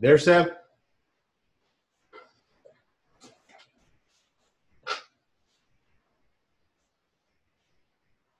There, 0.00 0.16
Sam? 0.16 0.48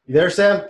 You 0.06 0.14
there, 0.14 0.30
Sam? 0.30 0.62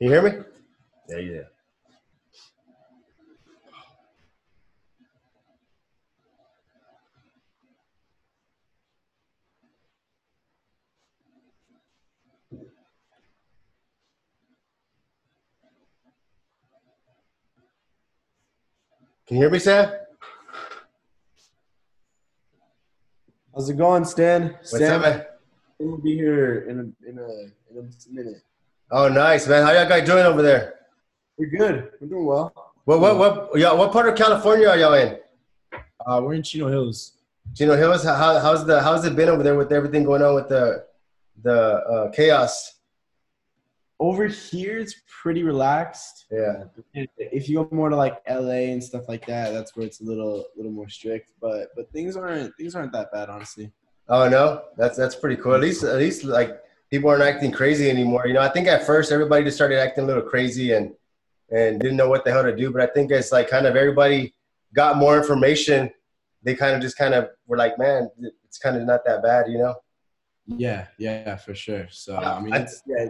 You 0.00 0.08
hear 0.08 0.22
me? 0.22 0.30
Yeah, 1.10 1.18
you. 1.18 1.44
Can 19.26 19.38
you 19.38 19.42
hear 19.44 19.50
me, 19.50 19.58
Sam? 19.58 19.90
How's 23.54 23.70
it 23.70 23.78
going, 23.78 24.04
Stan? 24.04 24.50
What's 24.50 24.76
Stan, 24.76 24.92
up, 24.92 25.00
man? 25.00 25.24
We'll 25.78 25.96
be 25.96 26.14
here 26.14 26.66
in 26.68 26.78
a, 26.78 27.08
in 27.08 27.18
a, 27.18 27.30
in 27.70 27.78
a 27.78 28.12
minute. 28.12 28.42
Oh, 28.90 29.08
nice, 29.08 29.48
man. 29.48 29.64
How 29.64 29.72
y'all 29.72 29.88
guys 29.88 30.06
doing 30.06 30.26
over 30.26 30.42
there? 30.42 30.74
We're 31.38 31.46
good. 31.46 31.92
We're 32.00 32.08
doing 32.08 32.26
well. 32.26 32.52
What, 32.84 33.00
what, 33.00 33.16
what, 33.16 33.58
y'all, 33.58 33.78
what 33.78 33.92
part 33.92 34.10
of 34.10 34.14
California 34.14 34.68
are 34.68 34.76
y'all 34.76 34.92
in? 34.92 35.16
Uh, 36.06 36.20
we're 36.22 36.34
in 36.34 36.42
Chino 36.42 36.68
Hills. 36.68 37.12
Chino 37.54 37.76
Hills. 37.76 38.04
How, 38.04 38.38
how's 38.40 38.66
the 38.66 38.82
how's 38.82 39.06
it 39.06 39.16
been 39.16 39.30
over 39.30 39.42
there 39.42 39.56
with 39.56 39.72
everything 39.72 40.04
going 40.04 40.20
on 40.20 40.34
with 40.34 40.48
the 40.48 40.84
the 41.42 41.52
uh, 41.54 42.10
chaos? 42.10 42.73
Over 44.00 44.26
here, 44.26 44.78
it's 44.78 44.96
pretty 45.22 45.42
relaxed. 45.44 46.26
Yeah. 46.30 46.64
If 47.18 47.48
you 47.48 47.56
go 47.64 47.68
more 47.70 47.90
to 47.90 47.96
like 47.96 48.20
LA 48.28 48.72
and 48.72 48.82
stuff 48.82 49.04
like 49.08 49.24
that, 49.26 49.52
that's 49.52 49.76
where 49.76 49.86
it's 49.86 50.00
a 50.00 50.04
little 50.04 50.44
little 50.56 50.72
more 50.72 50.88
strict. 50.88 51.30
But 51.40 51.68
but 51.76 51.90
things 51.92 52.16
aren't 52.16 52.56
things 52.56 52.74
aren't 52.74 52.92
that 52.92 53.12
bad, 53.12 53.28
honestly. 53.28 53.70
Oh 54.08 54.28
no, 54.28 54.62
that's 54.76 54.96
that's 54.96 55.14
pretty 55.14 55.40
cool. 55.40 55.54
At 55.54 55.60
least 55.60 55.84
at 55.84 55.96
least 55.96 56.24
like 56.24 56.60
people 56.90 57.08
aren't 57.08 57.22
acting 57.22 57.52
crazy 57.52 57.88
anymore. 57.88 58.26
You 58.26 58.34
know, 58.34 58.40
I 58.40 58.48
think 58.48 58.66
at 58.66 58.84
first 58.84 59.12
everybody 59.12 59.44
just 59.44 59.56
started 59.56 59.78
acting 59.78 60.04
a 60.04 60.06
little 60.06 60.22
crazy 60.22 60.72
and 60.72 60.92
and 61.50 61.80
didn't 61.80 61.96
know 61.96 62.08
what 62.08 62.24
the 62.24 62.32
hell 62.32 62.42
to 62.42 62.54
do. 62.54 62.72
But 62.72 62.82
I 62.82 62.86
think 62.92 63.12
it's 63.12 63.30
like 63.30 63.48
kind 63.48 63.66
of 63.66 63.76
everybody 63.76 64.34
got 64.74 64.96
more 64.96 65.16
information. 65.16 65.88
They 66.42 66.54
kind 66.56 66.74
of 66.74 66.82
just 66.82 66.98
kind 66.98 67.14
of 67.14 67.28
were 67.46 67.56
like, 67.56 67.78
man, 67.78 68.10
it's 68.44 68.58
kind 68.58 68.76
of 68.76 68.82
not 68.86 69.04
that 69.06 69.22
bad, 69.22 69.46
you 69.48 69.58
know. 69.58 69.74
Yeah, 70.46 70.88
yeah, 70.98 71.36
for 71.36 71.54
sure. 71.54 71.86
So 71.90 72.16
I 72.16 72.40
mean, 72.40 72.52
I- 72.52 72.58
it's, 72.58 72.82
yeah, 72.86 73.06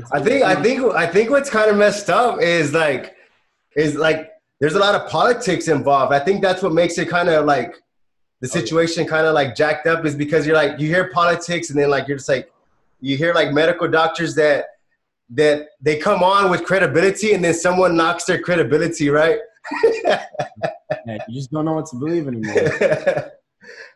it's 0.00 0.10
I 0.12 0.20
think 0.22 0.42
I 0.44 0.62
think 0.62 0.82
I 0.94 1.06
think 1.06 1.30
what's 1.30 1.50
kind 1.50 1.70
of 1.70 1.76
messed 1.76 2.10
up 2.10 2.40
is 2.40 2.72
like 2.72 3.14
is 3.76 3.94
like 3.96 4.30
there's 4.60 4.74
a 4.74 4.78
lot 4.78 4.94
of 4.94 5.08
politics 5.08 5.68
involved. 5.68 6.12
I 6.12 6.18
think 6.18 6.42
that's 6.42 6.62
what 6.62 6.72
makes 6.72 6.98
it 6.98 7.08
kind 7.08 7.28
of 7.28 7.44
like 7.44 7.74
the 8.40 8.48
Oh, 8.48 8.58
situation 8.60 9.06
kind 9.06 9.26
of 9.26 9.34
like 9.34 9.54
jacked 9.54 9.86
up 9.86 10.04
is 10.06 10.14
because 10.14 10.46
you're 10.46 10.56
like 10.56 10.78
you 10.80 10.88
hear 10.88 11.10
politics 11.10 11.70
and 11.70 11.78
then 11.78 11.90
like 11.90 12.08
you're 12.08 12.16
just 12.16 12.28
like 12.28 12.50
you 13.00 13.16
hear 13.16 13.32
like 13.34 13.52
medical 13.52 13.88
doctors 13.88 14.34
that 14.36 14.66
that 15.30 15.68
they 15.80 15.96
come 15.96 16.22
on 16.22 16.50
with 16.50 16.64
credibility 16.64 17.32
and 17.34 17.44
then 17.44 17.54
someone 17.54 17.96
knocks 17.96 18.24
their 18.24 18.40
credibility, 18.40 19.10
right? 19.10 19.38
yeah, 20.04 20.24
you 21.28 21.34
just 21.34 21.50
don't 21.52 21.64
know 21.66 21.74
what 21.74 21.86
to 21.86 21.96
believe 21.96 22.26
anymore. 22.26 22.54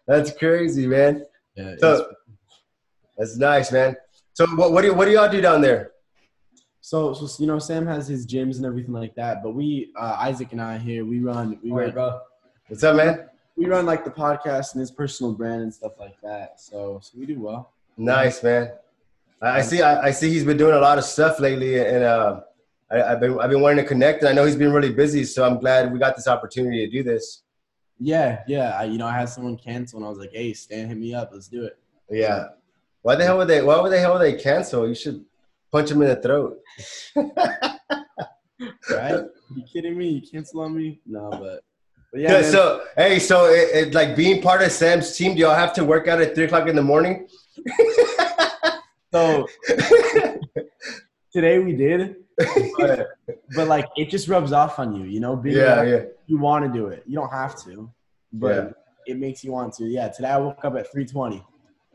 that's 0.07 0.31
crazy, 0.33 0.87
man. 0.87 1.25
Yeah, 1.57 1.75
So- 1.81 2.13
That's 3.19 3.37
nice, 3.37 3.73
man. 3.73 3.97
So 4.35 4.47
what 4.59 4.73
what 4.73 4.83
do 4.83 4.93
what 4.95 5.07
do 5.07 5.13
y'all 5.13 5.29
do 5.31 5.41
down 5.41 5.61
there? 5.61 5.93
So, 6.85 7.15
so 7.15 7.43
you 7.43 7.47
know, 7.47 7.59
Sam 7.59 7.87
has 7.87 8.07
his 8.07 8.27
gyms 8.27 8.57
and 8.57 8.67
everything 8.67 8.93
like 8.93 9.15
that. 9.15 9.43
But 9.43 9.55
we, 9.55 9.91
uh, 9.99 10.19
Isaac 10.21 10.53
and 10.53 10.61
I 10.61 10.77
here, 10.77 11.07
we 11.07 11.19
run, 11.19 11.59
we 11.63 11.71
run, 11.71 11.93
bro. 11.93 12.21
What's 12.69 12.85
up, 12.85 12.97
man? 12.97 13.27
we 13.57 13.65
run 13.65 13.87
like 13.87 14.05
the 14.05 14.11
podcast 14.11 14.75
and 14.75 14.81
his 14.81 14.91
personal 14.91 15.33
brand 15.33 15.63
and 15.63 15.73
stuff 15.73 15.93
like 15.99 16.21
that. 16.21 16.61
So, 16.61 17.01
so 17.03 17.19
we 17.19 17.25
do 17.25 17.41
well. 17.41 17.73
Nice, 17.97 18.43
man. 18.43 18.73
I, 19.41 19.49
I 19.49 19.61
see. 19.63 19.81
I, 19.81 20.09
I 20.09 20.11
see. 20.11 20.29
He's 20.29 20.45
been 20.45 20.59
doing 20.59 20.75
a 20.75 20.79
lot 20.79 20.99
of 20.99 21.05
stuff 21.05 21.41
lately, 21.41 21.81
and 21.81 22.05
uh, 22.05 22.43
I, 22.91 23.03
I've 23.03 23.21
been 23.21 23.41
I've 23.41 23.49
been 23.49 23.63
wanting 23.63 23.83
to 23.83 23.89
connect, 23.89 24.21
and 24.21 24.29
I 24.29 24.33
know 24.35 24.45
he's 24.45 24.55
been 24.55 24.73
really 24.73 24.93
busy. 24.93 25.25
So 25.25 25.43
I'm 25.43 25.59
glad 25.59 25.91
we 25.91 25.99
got 25.99 26.17
this 26.17 26.29
opportunity 26.29 26.85
to 26.85 26.93
do 26.93 27.03
this. 27.03 27.45
Yeah, 27.99 28.43
yeah. 28.47 28.77
I, 28.79 28.85
you 28.85 28.99
know, 28.99 29.07
I 29.07 29.13
had 29.13 29.31
someone 29.31 29.57
cancel, 29.57 30.01
and 30.01 30.05
I 30.05 30.11
was 30.11 30.19
like, 30.19 30.33
"Hey, 30.35 30.53
Stan, 30.53 30.89
hit 30.89 30.99
me 30.99 31.15
up. 31.15 31.31
Let's 31.33 31.49
do 31.49 31.65
it." 31.65 31.79
Yeah. 32.11 32.49
Why 33.01 33.17
the 33.17 33.25
hell 33.25 33.39
would 33.39 33.49
they? 33.49 33.63
Why 33.63 33.81
would 33.81 33.91
the 33.91 33.99
hell 33.99 34.19
would 34.19 34.23
they 34.23 34.35
cancel? 34.35 34.87
You 34.87 34.95
should 34.95 35.25
punch 35.75 35.91
him 35.91 36.03
in 36.03 36.09
the 36.09 36.17
throat. 36.17 36.61
Right? 38.91 39.25
you 39.57 39.65
kidding 39.73 39.99
me? 39.99 40.09
You 40.09 40.23
cancel 40.23 40.61
on 40.61 40.77
me? 40.77 41.01
No, 41.05 41.31
but, 41.31 41.65
but 42.13 42.21
yeah. 42.21 42.33
Man. 42.41 42.45
so 42.45 42.85
hey, 42.97 43.19
so 43.19 43.47
it, 43.47 43.89
it, 43.89 43.95
like 43.95 44.15
being 44.15 44.41
part 44.41 44.63
of 44.63 44.71
Sam's 44.71 45.17
team, 45.17 45.35
do 45.35 45.41
y'all 45.41 45.55
have 45.55 45.73
to 45.75 45.85
work 45.85 46.07
out 46.07 46.21
at 46.21 46.37
three 46.37 46.45
o'clock 46.45 46.69
in 46.69 46.77
the 46.77 46.83
morning? 46.83 47.27
so 49.13 49.49
today 51.33 51.59
we 51.59 51.73
did, 51.73 52.17
but, 52.79 53.09
but 53.57 53.67
like 53.67 53.87
it 53.97 54.11
just 54.11 54.29
rubs 54.29 54.53
off 54.53 54.79
on 54.79 54.95
you. 54.95 55.07
You 55.07 55.19
know, 55.19 55.35
being 55.35 55.57
yeah, 55.57 55.81
around- 55.81 55.89
yeah. 55.89 56.03
you 56.27 56.39
want 56.39 56.65
to 56.65 56.71
do 56.73 56.87
it. 56.87 57.03
You 57.05 57.17
don't 57.17 57.33
have 57.33 57.61
to, 57.65 57.91
but 58.33 58.55
Yeah. 58.55 59.13
it 59.13 59.19
makes 59.19 59.43
you 59.43 59.51
want 59.51 59.75
to. 59.75 59.87
Yeah. 59.87 60.07
Today 60.07 60.29
I 60.29 60.39
woke 60.39 60.65
up 60.65 60.77
at 60.77 60.93
three 60.93 61.05
twenty. 61.05 61.45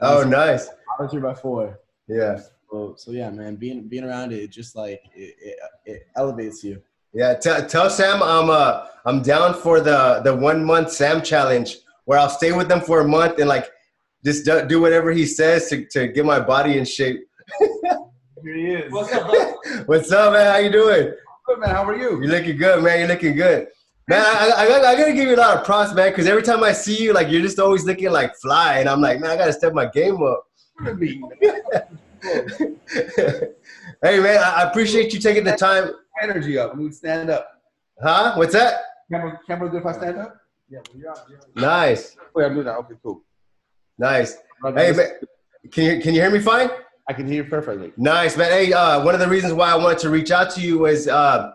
Oh, 0.01 0.23
nice. 0.23 0.67
I 0.67 1.03
was 1.03 1.11
here 1.13 1.21
by 1.21 1.33
four. 1.33 1.79
Yeah, 2.07 2.39
So, 2.71 2.93
so 2.97 3.11
yeah, 3.11 3.29
man, 3.31 3.55
being 3.55 3.87
being 3.87 4.03
around 4.03 4.31
it, 4.31 4.37
it 4.43 4.51
just 4.51 4.75
like 4.75 5.01
it, 5.15 5.35
it, 5.41 5.59
it 5.85 6.07
elevates 6.15 6.63
you. 6.63 6.81
yeah. 7.13 7.33
T- 7.33 7.65
tell 7.67 7.89
Sam 7.89 8.21
I'm 8.21 8.49
uh 8.49 8.85
I'm 9.05 9.21
down 9.21 9.53
for 9.55 9.79
the 9.81 10.21
the 10.23 10.35
one 10.35 10.63
month 10.63 10.91
Sam 10.91 11.21
challenge 11.21 11.77
where 12.05 12.19
I'll 12.19 12.29
stay 12.29 12.51
with 12.51 12.67
them 12.67 12.81
for 12.81 13.01
a 13.01 13.07
month 13.07 13.39
and 13.39 13.47
like 13.49 13.69
just 14.23 14.45
do, 14.45 14.65
do 14.67 14.81
whatever 14.81 15.11
he 15.11 15.25
says 15.25 15.67
to 15.69 15.85
to 15.87 16.07
get 16.09 16.25
my 16.25 16.39
body 16.39 16.77
in 16.77 16.85
shape. 16.85 17.21
Here 18.43 18.55
he 18.55 18.67
is. 18.75 18.91
What's 18.91 19.11
up. 19.13 19.31
What's 19.87 20.11
up, 20.11 20.33
man? 20.33 20.51
How 20.51 20.57
you 20.59 20.71
doing? 20.71 21.11
Good 21.47 21.59
man. 21.59 21.69
How 21.71 21.83
are 21.83 21.95
you? 21.97 22.21
You're 22.21 22.27
looking 22.37 22.57
good, 22.57 22.83
man. 22.83 22.99
You're 22.99 23.07
looking 23.09 23.35
good. 23.35 23.67
Man, 24.07 24.21
I, 24.21 24.27
I, 24.55 24.61
I, 24.63 24.67
gotta- 24.67 24.87
I 24.87 24.95
gotta 24.95 25.13
give 25.13 25.27
you 25.27 25.35
a 25.35 25.37
lot 25.37 25.57
of 25.57 25.65
props, 25.65 25.93
man, 25.93 26.11
because 26.11 26.25
every 26.27 26.41
time 26.41 26.63
I 26.63 26.71
see 26.71 26.97
you, 27.03 27.13
like, 27.13 27.29
you're 27.29 27.41
just 27.43 27.59
always 27.59 27.83
looking 27.85 28.11
like 28.11 28.35
fly. 28.37 28.79
And 28.79 28.87
I'm 28.89 29.01
like, 29.01 29.19
man, 29.19 29.29
I 29.31 29.35
gotta 29.37 29.53
step 29.53 29.73
my 29.73 29.85
game 29.87 30.21
up. 30.23 30.45
hey, 34.01 34.19
man, 34.19 34.37
I 34.37 34.53
I 34.57 34.69
appreciate 34.69 35.13
you 35.13 35.19
taking 35.19 35.43
the 35.43 35.55
time. 35.55 35.91
Energy 36.21 36.57
up. 36.57 36.75
We 36.75 36.91
stand 36.91 37.29
up. 37.29 37.47
Huh? 38.01 38.33
What's 38.35 38.53
that? 38.53 38.81
Camera, 39.11 39.39
camera 39.47 39.69
good 39.69 39.79
if 39.81 39.85
I 39.85 39.93
stand 39.93 40.17
up? 40.17 40.37
Yeah, 40.69 40.79
well, 40.91 40.99
you're 40.99 41.09
on, 41.11 41.17
you're. 41.29 41.39
Nice. 41.55 42.15
Oh, 42.35 42.41
yeah, 42.41 42.47
I'm 42.47 42.53
doing 42.53 42.65
that. 42.65 42.75
Okay, 42.77 42.95
cool. 43.01 43.23
Nice. 43.97 44.37
Hey, 44.63 44.91
man, 44.91 45.07
can 45.71 45.83
you, 45.85 46.01
can 46.01 46.13
you 46.13 46.21
hear 46.21 46.29
me 46.29 46.39
fine? 46.39 46.69
I 47.07 47.13
can 47.13 47.25
hear 47.25 47.43
you 47.43 47.49
perfectly. 47.49 47.91
Nice, 47.97 48.37
man. 48.37 48.51
Hey, 48.51 48.71
uh, 48.71 49.03
one 49.03 49.13
of 49.13 49.19
the 49.19 49.27
reasons 49.27 49.53
why 49.53 49.71
I 49.71 49.75
wanted 49.75 49.99
to 49.99 50.09
reach 50.09 50.31
out 50.31 50.51
to 50.51 50.61
you 50.61 50.79
was, 50.79 51.07
uh, 51.07 51.53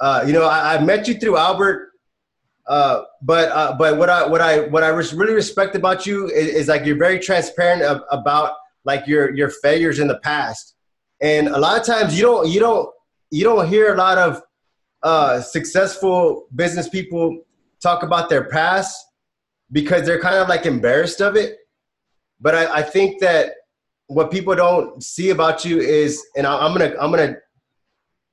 uh, 0.00 0.24
you 0.26 0.32
know, 0.32 0.44
I, 0.44 0.76
I 0.76 0.84
met 0.84 1.06
you 1.06 1.14
through 1.14 1.36
Albert, 1.36 1.90
uh, 2.66 3.02
but 3.20 3.50
uh, 3.50 3.76
but 3.76 3.98
what 3.98 4.08
I 4.08 4.26
what 4.26 4.40
I 4.40 4.60
what 4.68 4.82
I 4.82 4.88
res- 4.88 5.12
really 5.12 5.34
respect 5.34 5.74
about 5.74 6.06
you 6.06 6.28
is, 6.28 6.48
is 6.48 6.68
like 6.68 6.84
you're 6.86 6.96
very 6.96 7.18
transparent 7.18 7.82
ab- 7.82 8.02
about 8.10 8.54
like 8.84 9.06
your 9.06 9.34
your 9.34 9.48
failures 9.48 9.98
in 9.98 10.08
the 10.08 10.18
past, 10.18 10.74
and 11.20 11.48
a 11.48 11.58
lot 11.58 11.78
of 11.80 11.86
times 11.86 12.16
you 12.16 12.22
don't 12.22 12.48
you 12.48 12.60
don't 12.60 12.88
you 13.30 13.44
don't 13.44 13.68
hear 13.68 13.94
a 13.94 13.96
lot 13.96 14.18
of 14.18 14.42
uh, 15.02 15.40
successful 15.40 16.46
business 16.54 16.88
people 16.88 17.42
talk 17.82 18.02
about 18.02 18.28
their 18.28 18.44
past 18.44 18.96
because 19.72 20.06
they're 20.06 20.20
kind 20.20 20.36
of 20.36 20.48
like 20.48 20.66
embarrassed 20.66 21.20
of 21.20 21.36
it. 21.36 21.56
But 22.40 22.54
I, 22.54 22.78
I 22.78 22.82
think 22.82 23.20
that 23.20 23.52
what 24.06 24.30
people 24.30 24.54
don't 24.54 25.02
see 25.02 25.30
about 25.30 25.64
you 25.64 25.80
is, 25.80 26.22
and 26.36 26.46
I, 26.46 26.58
I'm 26.58 26.72
gonna, 26.72 26.94
I'm 27.00 27.10
gonna, 27.10 27.36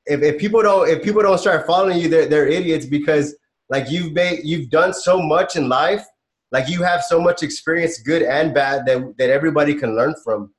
if, 0.06 0.22
if 0.22 0.40
people 0.40 0.62
don't, 0.62 0.90
if 0.90 1.04
people 1.04 1.22
don't 1.22 1.38
start 1.38 1.66
following 1.66 1.98
you, 1.98 2.10
they're, 2.10 2.26
they're 2.28 2.48
idiots 2.48 2.86
because 2.86 3.36
like 3.70 3.90
you've 3.90 4.14
made, 4.14 4.42
you've 4.44 4.70
done 4.70 4.94
so 4.94 5.22
much 5.22 5.56
in 5.56 5.70
life, 5.70 6.06
like 6.52 6.68
you 6.70 6.84
have 6.84 7.04
so 7.04 7.22
much 7.22 7.44
experience, 7.44 8.00
good 8.00 8.24
and 8.24 8.54
bad, 8.54 8.86
that 8.86 9.16
that 9.18 9.30
everybody 9.30 9.76
can 9.76 9.96
learn 9.96 10.16
from. 10.24 10.54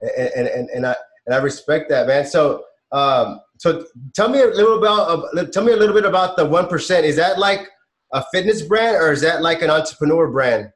And 0.00 0.30
and 0.36 0.48
and, 0.48 0.70
and 0.70 0.86
I 0.86 0.96
and 1.26 1.34
I 1.34 1.38
respect 1.38 1.90
that, 1.90 2.06
man. 2.06 2.24
So 2.26 2.64
um, 2.92 3.40
so 3.58 3.84
tell 4.14 4.28
me 4.28 4.40
a 4.40 4.46
little 4.46 4.78
about, 4.78 5.24
uh, 5.36 5.44
tell 5.46 5.62
me 5.62 5.72
a 5.72 5.76
little 5.76 5.94
bit 5.94 6.04
about 6.04 6.36
the 6.36 6.44
one 6.44 6.66
percent. 6.66 7.04
Is 7.04 7.16
that 7.16 7.38
like 7.38 7.68
a 8.12 8.24
fitness 8.32 8.62
brand 8.62 8.96
or 8.96 9.12
is 9.12 9.20
that 9.20 9.42
like 9.42 9.62
an 9.62 9.70
entrepreneur 9.70 10.28
brand? 10.30 10.72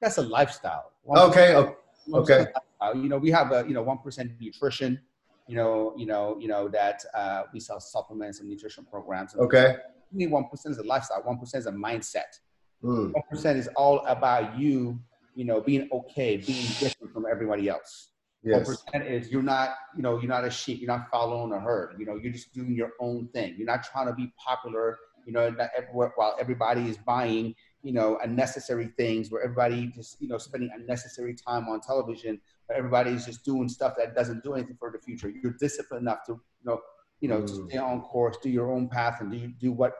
That's 0.00 0.18
a 0.18 0.22
lifestyle. 0.22 0.92
Okay, 1.08 1.54
o- 1.54 1.76
okay. 2.14 2.46
Uh, 2.80 2.92
you 2.94 3.08
know, 3.08 3.18
we 3.18 3.30
have 3.30 3.52
a 3.52 3.64
you 3.66 3.74
know 3.74 3.82
one 3.82 3.98
percent 3.98 4.30
nutrition. 4.40 5.00
You 5.48 5.56
know, 5.56 5.94
you 5.96 6.06
know, 6.06 6.38
you 6.38 6.46
know 6.46 6.68
that 6.68 7.04
uh, 7.12 7.42
we 7.52 7.58
sell 7.58 7.80
supplements 7.80 8.38
and 8.38 8.48
nutrition 8.48 8.86
programs. 8.88 9.34
okay. 9.34 9.76
Only 10.12 10.28
one 10.28 10.44
percent 10.48 10.72
is 10.72 10.78
a 10.78 10.84
lifestyle. 10.84 11.22
One 11.24 11.38
percent 11.38 11.60
is 11.62 11.66
a 11.66 11.72
mindset. 11.72 12.38
Hmm. 12.82 13.12
One 13.12 13.22
percent 13.30 13.58
is 13.58 13.68
all 13.76 14.04
about 14.06 14.58
you. 14.58 14.98
You 15.34 15.44
know, 15.44 15.60
being 15.60 15.88
okay, 15.92 16.36
being 16.36 16.66
different 16.80 17.12
from 17.12 17.24
everybody 17.30 17.68
else. 17.68 18.08
One 18.42 18.60
Yes. 18.60 18.66
percent 18.66 19.06
is 19.06 19.30
you're 19.30 19.42
not, 19.42 19.70
you 19.96 20.02
know, 20.02 20.18
you're 20.18 20.28
not 20.28 20.44
a 20.44 20.50
sheep. 20.50 20.80
You're 20.80 20.88
not 20.88 21.08
following 21.10 21.52
a 21.52 21.60
herd. 21.60 21.96
You 21.98 22.06
know, 22.06 22.16
you're 22.16 22.32
just 22.32 22.52
doing 22.52 22.74
your 22.74 22.92
own 23.00 23.28
thing. 23.28 23.54
You're 23.56 23.66
not 23.66 23.84
trying 23.84 24.06
to 24.06 24.14
be 24.14 24.32
popular. 24.44 24.98
You 25.26 25.32
know, 25.34 25.50
not 25.50 25.68
everywhere, 25.76 26.12
while 26.16 26.34
everybody 26.40 26.88
is 26.88 26.96
buying, 26.96 27.54
you 27.82 27.92
know, 27.92 28.18
unnecessary 28.24 28.88
things, 28.96 29.30
where 29.30 29.42
everybody 29.42 29.86
just, 29.94 30.20
you 30.20 30.26
know, 30.28 30.38
spending 30.38 30.70
unnecessary 30.74 31.34
time 31.34 31.68
on 31.68 31.80
television. 31.80 32.40
Where 32.66 32.78
everybody's 32.78 33.24
just 33.26 33.44
doing 33.44 33.68
stuff 33.68 33.94
that 33.98 34.14
doesn't 34.14 34.42
do 34.42 34.54
anything 34.54 34.76
for 34.78 34.90
the 34.90 34.98
future. 34.98 35.28
You're 35.28 35.56
disciplined 35.60 36.02
enough 36.02 36.24
to, 36.26 36.32
you 36.32 36.64
know, 36.64 36.80
you 37.20 37.28
know, 37.28 37.42
to 37.42 37.52
Mm. 37.52 37.68
stay 37.68 37.78
on 37.78 38.00
course, 38.00 38.36
do 38.42 38.48
your 38.50 38.72
own 38.72 38.88
path, 38.88 39.20
and 39.20 39.30
do 39.30 39.46
do 39.48 39.70
what 39.72 39.94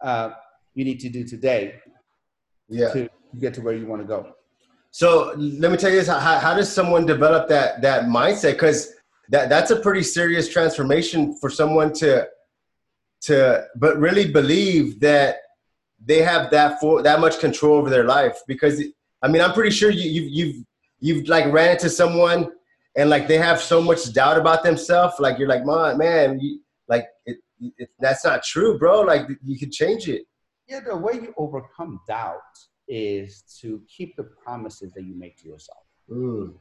uh, 0.00 0.30
you 0.74 0.84
need 0.84 1.00
to 1.00 1.08
do 1.08 1.24
today 1.24 1.80
Yeah. 2.68 2.92
to 2.92 3.08
get 3.38 3.54
to 3.54 3.60
where 3.60 3.74
you 3.74 3.86
want 3.86 4.02
to 4.02 4.08
go. 4.08 4.32
So 4.90 5.34
let 5.36 5.70
me 5.70 5.76
tell 5.76 5.90
you 5.90 5.96
this: 5.96 6.08
how, 6.08 6.38
how 6.38 6.54
does 6.54 6.72
someone 6.72 7.06
develop 7.06 7.48
that 7.48 7.82
that 7.82 8.04
mindset? 8.04 8.52
Because 8.52 8.92
that 9.28 9.48
that's 9.48 9.70
a 9.70 9.76
pretty 9.76 10.02
serious 10.02 10.48
transformation 10.48 11.36
for 11.38 11.50
someone 11.50 11.92
to 11.94 12.26
to 13.22 13.66
but 13.76 13.98
really 13.98 14.30
believe 14.30 15.00
that 15.00 15.36
they 16.04 16.22
have 16.22 16.50
that 16.50 16.80
for 16.80 17.02
that 17.02 17.20
much 17.20 17.38
control 17.40 17.76
over 17.78 17.90
their 17.90 18.04
life. 18.04 18.38
Because 18.46 18.82
I 19.22 19.28
mean, 19.28 19.42
I'm 19.42 19.52
pretty 19.52 19.70
sure 19.70 19.90
you 19.90 20.08
you've 20.10 20.32
you've 20.32 20.64
you've 21.00 21.28
like 21.28 21.52
ran 21.52 21.72
into 21.72 21.90
someone 21.90 22.50
and 22.96 23.10
like 23.10 23.28
they 23.28 23.38
have 23.38 23.60
so 23.60 23.80
much 23.80 24.12
doubt 24.12 24.38
about 24.38 24.62
themselves. 24.62 25.16
Like 25.18 25.38
you're 25.38 25.48
like, 25.48 25.64
man, 25.64 25.98
man, 25.98 26.40
you, 26.40 26.60
like 26.88 27.06
it, 27.26 27.38
it, 27.78 27.90
that's 28.00 28.24
not 28.24 28.42
true, 28.42 28.78
bro. 28.78 29.02
Like 29.02 29.28
you 29.44 29.58
could 29.58 29.72
change 29.72 30.08
it. 30.08 30.22
Yeah, 30.68 30.80
the 30.80 30.96
way 30.96 31.14
you 31.14 31.32
overcome 31.36 32.00
doubt 32.08 32.40
is 32.88 33.42
to 33.60 33.82
keep 33.88 34.16
the 34.16 34.24
promises 34.24 34.92
that 34.94 35.04
you 35.04 35.14
make 35.14 35.36
to 35.42 35.48
yourself. 35.48 35.84
Mm, 36.10 36.54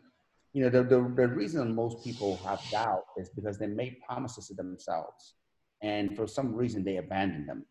You 0.53 0.63
know, 0.63 0.69
the, 0.69 0.83
the, 0.83 1.13
the 1.15 1.27
reason 1.27 1.75
most 1.75 2.03
people 2.03 2.39
have 2.45 2.59
doubt 2.71 3.03
is 3.17 3.29
because 3.29 3.57
they 3.57 3.67
made 3.67 3.97
promises 4.07 4.47
to 4.47 4.53
themselves 4.53 5.35
and 5.81 6.15
for 6.15 6.27
some 6.27 6.53
reason 6.55 6.83
they 6.83 6.97
abandoned 6.97 7.47
them, 7.49 7.65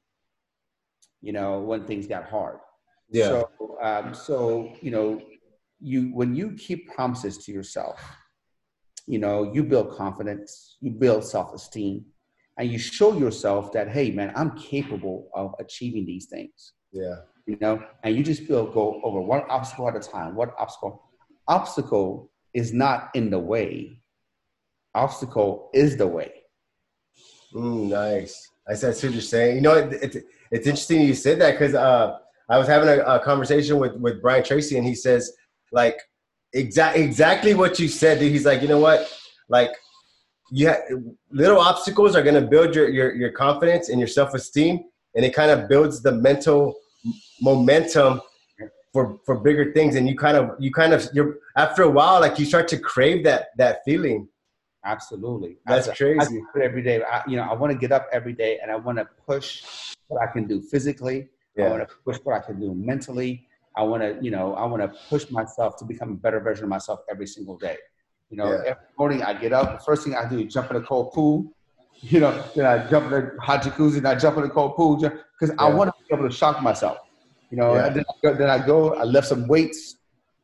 you 1.20 1.32
know, 1.32 1.60
when 1.60 1.84
things 1.86 2.06
got 2.06 2.28
hard. 2.28 2.58
yeah. 3.10 3.28
So, 3.28 3.78
um, 3.82 4.14
so, 4.14 4.72
you 4.80 4.90
know, 4.90 5.22
you, 5.80 6.14
when 6.14 6.34
you 6.34 6.52
keep 6.52 6.90
promises 6.94 7.38
to 7.44 7.52
yourself, 7.52 8.00
you 9.06 9.18
know, 9.18 9.52
you 9.52 9.64
build 9.64 9.90
confidence, 9.96 10.76
you 10.80 10.90
build 10.90 11.24
self-esteem, 11.24 12.04
and 12.58 12.70
you 12.70 12.78
show 12.78 13.18
yourself 13.18 13.72
that, 13.72 13.88
hey, 13.88 14.10
man, 14.10 14.32
I'm 14.36 14.56
capable 14.56 15.28
of 15.34 15.54
achieving 15.58 16.06
these 16.06 16.26
things 16.26 16.74
yeah. 16.94 17.16
you 17.46 17.58
know, 17.60 17.82
and 18.02 18.16
you 18.16 18.22
just 18.22 18.44
feel 18.44 18.66
go 18.66 19.00
over 19.02 19.20
one 19.20 19.42
obstacle 19.50 19.88
at 19.88 19.96
a 19.96 20.00
time. 20.00 20.34
What 20.34 20.54
obstacle? 20.58 21.02
Obstacle 21.48 22.30
is 22.54 22.72
not 22.72 23.10
in 23.14 23.28
the 23.28 23.38
way. 23.38 24.00
Obstacle 24.94 25.70
is 25.74 25.96
the 25.96 26.06
way. 26.06 26.32
Mm, 27.52 27.88
nice. 27.88 28.50
I 28.66 28.74
said, 28.74 28.94
what 28.94 29.02
you're 29.12 29.20
saying. 29.20 29.56
You 29.56 29.62
know, 29.62 29.74
it, 29.74 29.92
it, 30.14 30.24
it's 30.50 30.66
interesting 30.66 31.02
you 31.02 31.14
said 31.14 31.40
that 31.40 31.52
because 31.52 31.74
uh, 31.74 32.16
I 32.48 32.56
was 32.56 32.66
having 32.66 32.88
a, 32.88 33.02
a 33.02 33.20
conversation 33.20 33.78
with, 33.78 33.94
with 33.96 34.22
Brian 34.22 34.44
Tracy, 34.44 34.78
and 34.78 34.86
he 34.86 34.94
says, 34.94 35.32
like, 35.72 35.98
exact 36.52 36.96
exactly 36.96 37.54
what 37.54 37.78
you 37.78 37.88
said. 37.88 38.20
Dude. 38.20 38.32
He's 38.32 38.46
like, 38.46 38.62
you 38.62 38.68
know 38.68 38.78
what? 38.78 39.12
Like, 39.48 39.72
you 40.50 40.68
ha- 40.68 40.82
little 41.30 41.58
obstacles 41.60 42.14
are 42.16 42.22
going 42.22 42.34
to 42.34 42.46
build 42.46 42.74
your, 42.74 42.88
your, 42.88 43.14
your 43.14 43.30
confidence 43.32 43.88
and 43.88 43.98
your 43.98 44.08
self 44.08 44.34
esteem, 44.34 44.84
and 45.14 45.24
it 45.24 45.34
kind 45.34 45.50
of 45.50 45.68
builds 45.68 46.02
the 46.02 46.12
mental 46.12 46.74
momentum 47.40 48.20
for, 48.92 49.18
for 49.26 49.36
bigger 49.40 49.72
things. 49.72 49.96
And 49.96 50.08
you 50.08 50.16
kind 50.16 50.36
of, 50.36 50.50
you 50.58 50.70
kind 50.72 50.92
of, 50.92 51.06
you're 51.12 51.36
after 51.56 51.82
a 51.82 51.90
while, 51.90 52.20
like 52.20 52.38
you 52.38 52.44
start 52.44 52.68
to 52.68 52.78
crave 52.78 53.24
that 53.24 53.48
that 53.58 53.80
feeling. 53.84 54.28
Absolutely. 54.84 55.56
That's 55.66 55.88
I- 55.88 55.92
I 55.92 55.94
crazy. 55.94 56.42
it 56.54 56.62
every 56.62 56.82
day. 56.82 57.02
I, 57.02 57.22
you 57.26 57.36
know, 57.36 57.42
I 57.44 57.54
want 57.54 57.72
to 57.72 57.78
get 57.78 57.90
up 57.90 58.06
every 58.12 58.34
day 58.34 58.58
and 58.62 58.70
I 58.70 58.76
want 58.76 58.98
to 58.98 59.08
push 59.26 59.64
what 60.08 60.22
I 60.22 60.30
can 60.30 60.46
do 60.46 60.60
physically. 60.60 61.28
yeah. 61.56 61.66
I 61.66 61.70
want 61.70 61.88
to 61.88 61.94
push 62.04 62.18
what 62.22 62.36
I 62.36 62.40
can 62.44 62.60
do 62.60 62.74
mentally. 62.74 63.46
I 63.76 63.82
want 63.82 64.02
to, 64.02 64.18
you 64.22 64.30
know, 64.30 64.54
I 64.54 64.64
want 64.66 64.82
to 64.82 64.92
push 65.08 65.28
myself 65.30 65.76
to 65.78 65.84
become 65.84 66.12
a 66.12 66.14
better 66.16 66.38
version 66.38 66.64
of 66.64 66.70
myself 66.70 67.00
every 67.10 67.26
single 67.26 67.56
day. 67.56 67.76
You 68.30 68.36
know, 68.38 68.50
Yeah. 68.52 68.70
every 68.70 68.86
morning 68.98 69.22
I 69.22 69.34
get 69.34 69.52
up, 69.52 69.78
the 69.78 69.84
first 69.84 70.04
thing 70.04 70.14
I 70.14 70.28
do 70.28 70.38
is 70.40 70.52
jump 70.52 70.70
in 70.70 70.76
a 70.76 70.80
cold 70.82 71.12
pool. 71.12 71.52
You 72.02 72.20
know, 72.20 72.44
then 72.54 72.66
I 72.66 72.86
jump 72.90 73.06
in 73.12 73.14
a 73.14 73.40
hot 73.40 73.62
jacuzzi 73.62 73.96
and 73.98 74.06
I 74.06 74.14
jump 74.14 74.36
in 74.36 74.44
a 74.44 74.50
cold 74.50 74.76
pool 74.76 74.96
because 74.96 75.54
I 75.58 75.68
want 75.68 75.88
to 75.88 75.94
be 76.06 76.14
able 76.14 76.28
to 76.28 76.34
shock 76.34 76.60
myself. 76.62 76.98
You 77.50 77.56
know, 77.56 77.74
Yeah. 77.76 77.86
and 77.86 77.96
then, 77.96 78.04
I 78.10 78.14
go, 78.22 78.34
then 78.34 78.50
I 78.50 78.66
go, 78.66 78.94
I 78.94 79.04
lift 79.04 79.28
some 79.28 79.46
weights, 79.48 79.96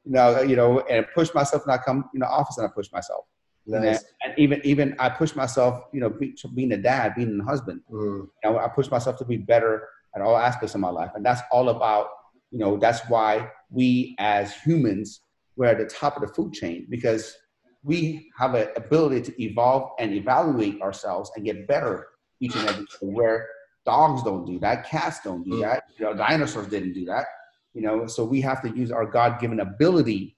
you 0.05 0.13
know, 0.13 0.41
you 0.41 0.57
know, 0.57 0.81
and 0.89 1.05
push 1.15 1.35
myself 1.35 1.65
and 1.65 1.73
I 1.73 1.79
come, 1.79 2.09
you 2.15 2.21
know, 2.21 2.27
office 2.27 2.57
and 2.57 2.67
I 2.67 2.71
push 2.75 2.91
myself. 2.93 3.25
Nice. 3.67 4.05
and 4.25 4.33
even 4.39 4.61
even 4.65 4.97
I 4.99 5.11
push 5.11 5.37
myself, 5.37 5.85
you 5.93 6.01
know, 6.01 6.09
be, 6.09 6.33
to 6.41 6.49
being 6.49 6.73
a 6.73 6.77
dad, 6.79 7.15
being 7.15 7.39
a 7.41 7.45
husband. 7.45 7.83
Mm, 7.91 8.29
You 8.43 8.51
know, 8.51 8.59
I 8.59 8.69
push 8.69 8.91
myself 8.91 9.17
to 9.19 9.25
be 9.25 9.37
better 9.37 9.87
at 10.15 10.23
all 10.23 10.37
aspects 10.37 10.75
of 10.75 10.81
my 10.81 10.89
life, 10.89 11.11
and 11.15 11.25
that's 11.25 11.43
all 11.53 11.69
about, 11.69 12.07
you 12.51 12.59
know, 12.59 12.79
that's 12.79 13.01
why 13.09 13.51
we 13.71 14.17
as 14.19 14.55
humans 14.55 15.21
we're 15.57 15.67
at 15.67 15.79
the 15.79 15.85
top 15.85 16.17
of 16.17 16.23
the 16.23 16.29
food 16.37 16.53
chain 16.55 16.87
because 16.89 17.37
we 17.83 18.31
have 18.37 18.55
an 18.55 18.69
ability 18.77 19.23
to 19.23 19.43
evolve 19.43 19.91
and 19.99 20.13
evaluate 20.13 20.81
ourselves 20.83 21.31
and 21.35 21.45
get 21.45 21.67
better 21.67 22.09
each 22.41 22.55
and 22.55 22.69
every 22.69 22.85
day. 22.85 22.97
Where 23.01 23.49
dogs 23.87 24.23
don't 24.23 24.45
do 24.45 24.59
that, 24.61 24.87
cats 24.87 25.21
don't 25.25 25.43
do 25.45 25.53
Mm. 25.53 25.61
that, 25.63 25.85
you 25.99 26.05
know, 26.05 26.15
dinosaurs 26.15 26.69
didn't 26.69 26.93
do 26.93 27.05
that. 27.07 27.27
You 27.73 27.83
know, 27.83 28.07
so 28.07 28.25
we 28.25 28.41
have 28.43 28.61
to 28.63 28.69
use 28.71 28.91
our 28.91 29.07
God-given 29.07 29.61
ability 29.61 30.37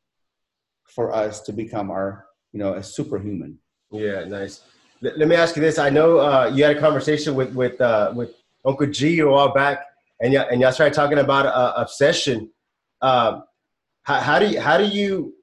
for 0.85 1.13
us 1.13 1.41
to 1.43 1.53
become 1.53 1.91
our, 1.91 2.27
you 2.53 2.59
know, 2.61 2.75
a 2.75 2.83
superhuman. 2.83 3.59
Yeah, 3.91 4.25
nice. 4.25 4.63
Let, 5.01 5.19
let 5.19 5.29
me 5.29 5.35
ask 5.35 5.57
you 5.57 5.63
this. 5.63 5.79
I 5.79 5.91
know 5.91 6.19
uh, 6.19 6.51
you 6.55 6.63
had 6.65 6.77
a 6.77 6.81
conversation 6.81 7.35
with 7.35 7.53
with 7.55 7.81
uh, 7.81 8.13
with 8.15 8.31
Uncle 8.65 8.87
G 8.87 9.19
a 9.21 9.27
while 9.27 9.53
back, 9.53 9.85
and 10.21 10.33
y- 10.33 10.47
and 10.51 10.61
y'all 10.61 10.73
started 10.73 10.95
talking 10.95 11.19
about 11.19 11.47
uh, 11.47 11.73
obsession. 11.77 12.51
Um, 13.01 13.45
how, 14.05 14.21
how 14.21 14.39
do 14.39 14.47
you 14.49 14.61
how 14.61 14.77
do 14.79 14.85
you 14.85 15.35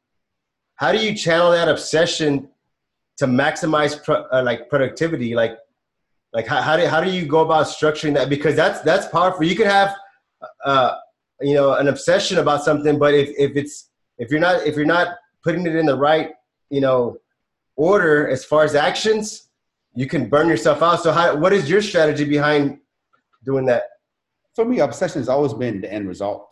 how 0.79 0.93
do 0.93 0.97
you 0.97 1.13
channel 1.13 1.51
that 1.51 1.67
obsession 1.67 2.47
to 3.17 3.25
maximize 3.25 4.01
pro, 4.01 4.23
uh, 4.31 4.41
like 4.43 4.69
productivity? 4.69 5.35
Like 5.35 5.57
like 6.31 6.47
how, 6.47 6.61
how 6.61 6.77
do 6.77 6.85
how 6.85 7.01
do 7.01 7.11
you 7.11 7.25
go 7.25 7.41
about 7.41 7.67
structuring 7.67 8.13
that? 8.13 8.29
Because 8.29 8.55
that's 8.55 8.79
that's 8.81 9.05
powerful. 9.07 9.43
You 9.43 9.57
could 9.57 9.67
have 9.67 9.93
uh, 10.63 10.95
you 11.41 11.53
know 11.53 11.73
an 11.73 11.89
obsession 11.89 12.37
about 12.37 12.63
something, 12.63 12.97
but 12.97 13.13
if 13.13 13.29
if 13.37 13.57
it's 13.57 13.89
if 14.17 14.31
you're 14.31 14.39
not 14.39 14.65
if 14.65 14.77
you're 14.77 14.85
not 14.85 15.17
putting 15.43 15.65
it 15.67 15.75
in 15.75 15.85
the 15.85 15.97
right 15.97 16.31
you 16.69 16.79
know 16.79 17.17
order 17.75 18.29
as 18.29 18.45
far 18.45 18.63
as 18.63 18.73
actions, 18.73 19.49
you 19.95 20.07
can 20.07 20.29
burn 20.29 20.47
yourself 20.47 20.81
out. 20.81 21.03
So, 21.03 21.11
how, 21.11 21.35
what 21.35 21.51
is 21.51 21.69
your 21.69 21.81
strategy 21.81 22.23
behind 22.23 22.79
doing 23.43 23.65
that? 23.65 23.83
For 24.55 24.63
me, 24.63 24.79
obsession 24.79 25.19
has 25.19 25.27
always 25.27 25.53
been 25.53 25.81
the 25.81 25.91
end 25.91 26.07
result. 26.07 26.48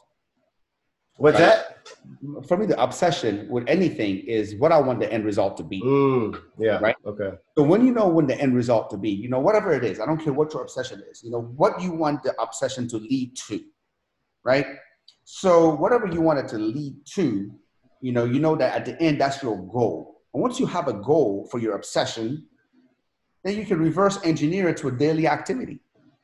What's 1.17 1.39
Right. 1.39 1.47
that? 1.47 1.73
For 2.47 2.57
me, 2.57 2.65
the 2.67 2.81
obsession 2.81 3.47
with 3.49 3.63
anything 3.67 4.19
is 4.19 4.55
what 4.55 4.71
I 4.71 4.79
want 4.79 4.99
the 4.99 5.11
end 5.11 5.25
result 5.25 5.57
to 5.57 5.63
be. 5.63 5.81
Mm, 5.81 6.39
yeah. 6.57 6.77
Right. 6.79 6.95
Okay. 7.05 7.31
So 7.57 7.63
when 7.63 7.85
you 7.85 7.91
know 7.93 8.07
when 8.07 8.27
the 8.27 8.39
end 8.39 8.55
result 8.55 8.89
to 8.91 8.97
be, 8.97 9.09
you 9.09 9.29
know, 9.29 9.39
whatever 9.39 9.71
it 9.73 9.83
is, 9.83 9.99
I 9.99 10.05
don't 10.05 10.21
care 10.23 10.33
what 10.33 10.53
your 10.53 10.61
obsession 10.61 11.03
is, 11.11 11.23
you 11.23 11.31
know, 11.31 11.41
what 11.41 11.81
you 11.81 11.91
want 11.91 12.23
the 12.23 12.39
obsession 12.41 12.87
to 12.89 12.97
lead 12.97 13.35
to, 13.47 13.59
right? 14.43 14.65
So 15.23 15.75
whatever 15.75 16.07
you 16.07 16.21
want 16.21 16.39
it 16.39 16.47
to 16.49 16.57
lead 16.57 16.95
to, 17.15 17.51
you 18.01 18.11
know, 18.11 18.25
you 18.25 18.39
know 18.39 18.55
that 18.55 18.75
at 18.75 18.85
the 18.85 19.01
end, 19.01 19.19
that's 19.19 19.41
your 19.41 19.57
goal. 19.57 20.21
And 20.33 20.41
once 20.41 20.59
you 20.59 20.65
have 20.67 20.87
a 20.87 20.93
goal 20.93 21.47
for 21.51 21.59
your 21.59 21.75
obsession, 21.75 22.45
then 23.43 23.57
you 23.57 23.65
can 23.65 23.79
reverse 23.79 24.19
engineer 24.23 24.69
it 24.69 24.77
to 24.77 24.87
a 24.89 24.91
daily 24.91 25.27
activity 25.27 25.79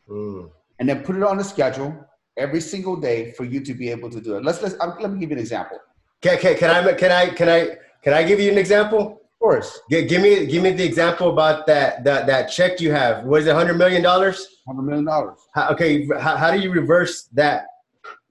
Mm, 0.09 0.51
and 0.79 0.89
then 0.89 1.01
put 1.03 1.15
it 1.15 1.23
on 1.23 1.39
a 1.39 1.43
schedule 1.43 1.95
every 2.38 2.62
single 2.62 2.96
day 2.96 3.32
for 3.32 3.44
you 3.44 3.60
to 3.62 3.74
be 3.74 3.90
able 3.90 4.10
to 4.10 4.22
do 4.22 4.36
it. 4.38 4.44
Let's, 4.44 4.62
let's, 4.62 4.75
um, 4.80 4.96
let 5.00 5.12
me 5.12 5.20
give 5.20 5.30
you 5.30 5.36
an 5.36 5.42
example. 5.42 5.78
Can, 6.22 6.38
can, 6.40 6.58
can 6.58 6.70
I 6.70 6.94
can 6.94 7.12
I 7.12 7.30
can 7.30 7.50
I 7.50 7.78
can 8.02 8.13
I 8.13 8.24
give 8.24 8.40
you 8.40 8.52
an 8.52 8.58
example? 8.58 9.22
Of 9.34 9.40
course, 9.40 9.82
Give, 9.90 10.08
give 10.08 10.22
me 10.22 10.46
give 10.46 10.63
me 10.63 10.72
the 10.72 10.86
example 10.86 11.30
about 11.32 11.68
that 11.68 12.06
that 12.06 12.28
that 12.28 12.48
check 12.48 12.80
you 12.80 12.92
have. 12.94 13.25
Was 13.25 13.46
it 13.46 13.54
hundred 13.54 13.78
million 13.78 14.02
dollars? 14.02 14.54
$100 14.68 14.84
million. 14.84 15.36
Okay. 15.72 16.08
How, 16.20 16.38
how 16.38 16.52
do 16.52 16.60
you 16.60 16.72
reverse 16.72 17.24
that? 17.34 17.66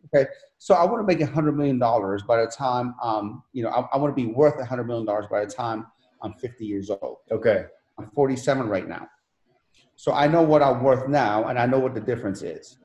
Okay. 0.07 0.29
So 0.59 0.75
I 0.75 0.85
want 0.85 0.99
to 1.01 1.07
make 1.07 1.21
a 1.21 1.31
hundred 1.31 1.57
million 1.57 1.79
dollars 1.79 2.23
by 2.23 2.41
the 2.41 2.47
time, 2.47 2.95
um, 3.03 3.43
you 3.53 3.63
know, 3.63 3.71
I, 3.71 3.81
I 3.93 3.97
want 3.99 4.17
to 4.17 4.23
be 4.23 4.33
worth 4.33 4.61
a 4.61 4.65
hundred 4.65 4.85
million 4.85 5.07
dollars 5.07 5.27
by 5.31 5.45
the 5.45 5.51
time 5.51 5.87
I'm 6.23 6.35
50 6.35 6.65
years 6.65 6.91
old. 6.91 7.19
Okay. 7.31 7.65
I'm 7.99 8.09
47 8.11 8.69
right 8.69 8.89
now. 8.89 9.09
So 9.97 10.13
I 10.13 10.27
know 10.27 10.43
what 10.43 10.63
I'm 10.63 10.83
worth 10.83 11.09
now, 11.09 11.49
and 11.49 11.59
I 11.59 11.67
know 11.67 11.79
what 11.79 11.95
the 11.95 12.01
difference 12.01 12.43
is, 12.43 12.79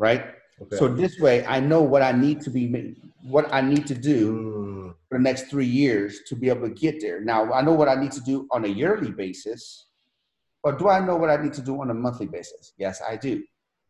right? 0.00 0.22
Okay. 0.62 0.76
So 0.76 0.88
this 0.88 1.18
way, 1.20 1.44
I 1.46 1.60
know 1.60 1.82
what 1.82 2.02
I 2.02 2.12
need 2.12 2.40
to 2.42 2.50
be, 2.50 2.96
what 3.22 3.52
I 3.52 3.60
need 3.60 3.86
to 3.86 3.94
do 3.94 4.20
Mm, 4.32 4.94
for 5.08 5.18
the 5.18 5.22
next 5.22 5.44
three 5.50 5.66
years 5.66 6.20
to 6.28 6.34
be 6.34 6.48
able 6.48 6.68
to 6.68 6.74
get 6.74 7.00
there. 7.00 7.20
Now 7.20 7.52
I 7.52 7.60
know 7.62 7.72
what 7.72 7.88
I 7.88 7.94
need 7.94 8.12
to 8.12 8.20
do 8.20 8.48
on 8.50 8.64
a 8.64 8.68
yearly 8.68 9.10
basis, 9.10 9.86
but 10.64 10.78
do 10.78 10.88
I 10.88 11.00
know 11.00 11.16
what 11.16 11.30
I 11.30 11.36
need 11.42 11.52
to 11.54 11.62
do 11.62 11.80
on 11.80 11.90
a 11.90 11.94
monthly 11.94 12.26
basis? 12.26 12.72
Yes, 12.78 13.00
I 13.06 13.16
do. 13.16 13.42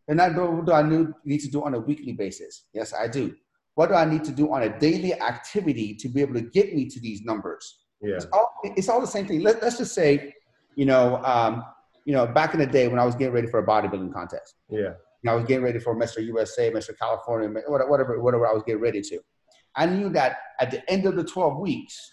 And 0.09 0.21
I 0.21 0.29
know 0.29 0.51
what 0.51 0.67
do 0.67 0.73
I 0.73 0.83
need 1.25 1.41
to 1.41 1.51
do 1.51 1.63
on 1.63 1.75
a 1.75 1.79
weekly 1.79 2.13
basis? 2.13 2.65
Yes, 2.73 2.93
I 2.93 3.07
do. 3.07 3.35
What 3.75 3.89
do 3.91 3.95
I 3.95 4.05
need 4.05 4.25
to 4.25 4.33
do 4.33 4.53
on 4.53 4.63
a 4.65 4.79
daily 4.79 5.15
activity 5.15 5.95
to 5.95 6.09
be 6.09 6.21
able 6.21 6.35
to 6.35 6.43
get 6.43 6.75
me 6.75 6.87
to 6.87 7.01
these 7.01 7.23
numbers? 7.23 7.65
Yeah. 8.03 8.17
It's 8.17 8.27
all, 8.33 8.51
it's 8.65 8.89
all 8.89 9.01
the 9.01 9.07
same 9.07 9.27
thing. 9.27 9.43
Let, 9.43 9.63
let's 9.63 9.79
just 9.79 9.95
say, 9.95 10.35
you 10.75 10.87
know, 10.87 11.23
um, 11.25 11.65
you 12.05 12.15
know, 12.15 12.27
back 12.27 12.55
in 12.55 12.61
the 12.61 12.67
day 12.67 12.89
when 12.89 12.99
I 12.99 13.05
was 13.05 13.15
getting 13.15 13.35
ready 13.35 13.47
for 13.47 13.61
a 13.61 13.67
bodybuilding 13.67 14.13
contest, 14.13 14.55
Yeah. 14.69 14.95
Know, 15.25 15.33
I 15.33 15.35
was 15.37 15.45
getting 15.45 15.65
ready 15.65 15.79
for 15.79 15.95
Mr. 15.95 16.25
USA, 16.25 16.71
Mr. 16.71 16.97
California, 16.99 17.49
whatever, 17.67 18.21
whatever 18.21 18.47
I 18.47 18.53
was 18.53 18.63
getting 18.65 18.81
ready 18.81 19.03
to. 19.03 19.21
I 19.77 19.87
knew 19.87 20.09
that 20.11 20.39
at 20.59 20.71
the 20.71 20.89
end 20.91 21.07
of 21.07 21.17
the 21.17 21.25
12 21.25 21.59
weeks, 21.59 22.13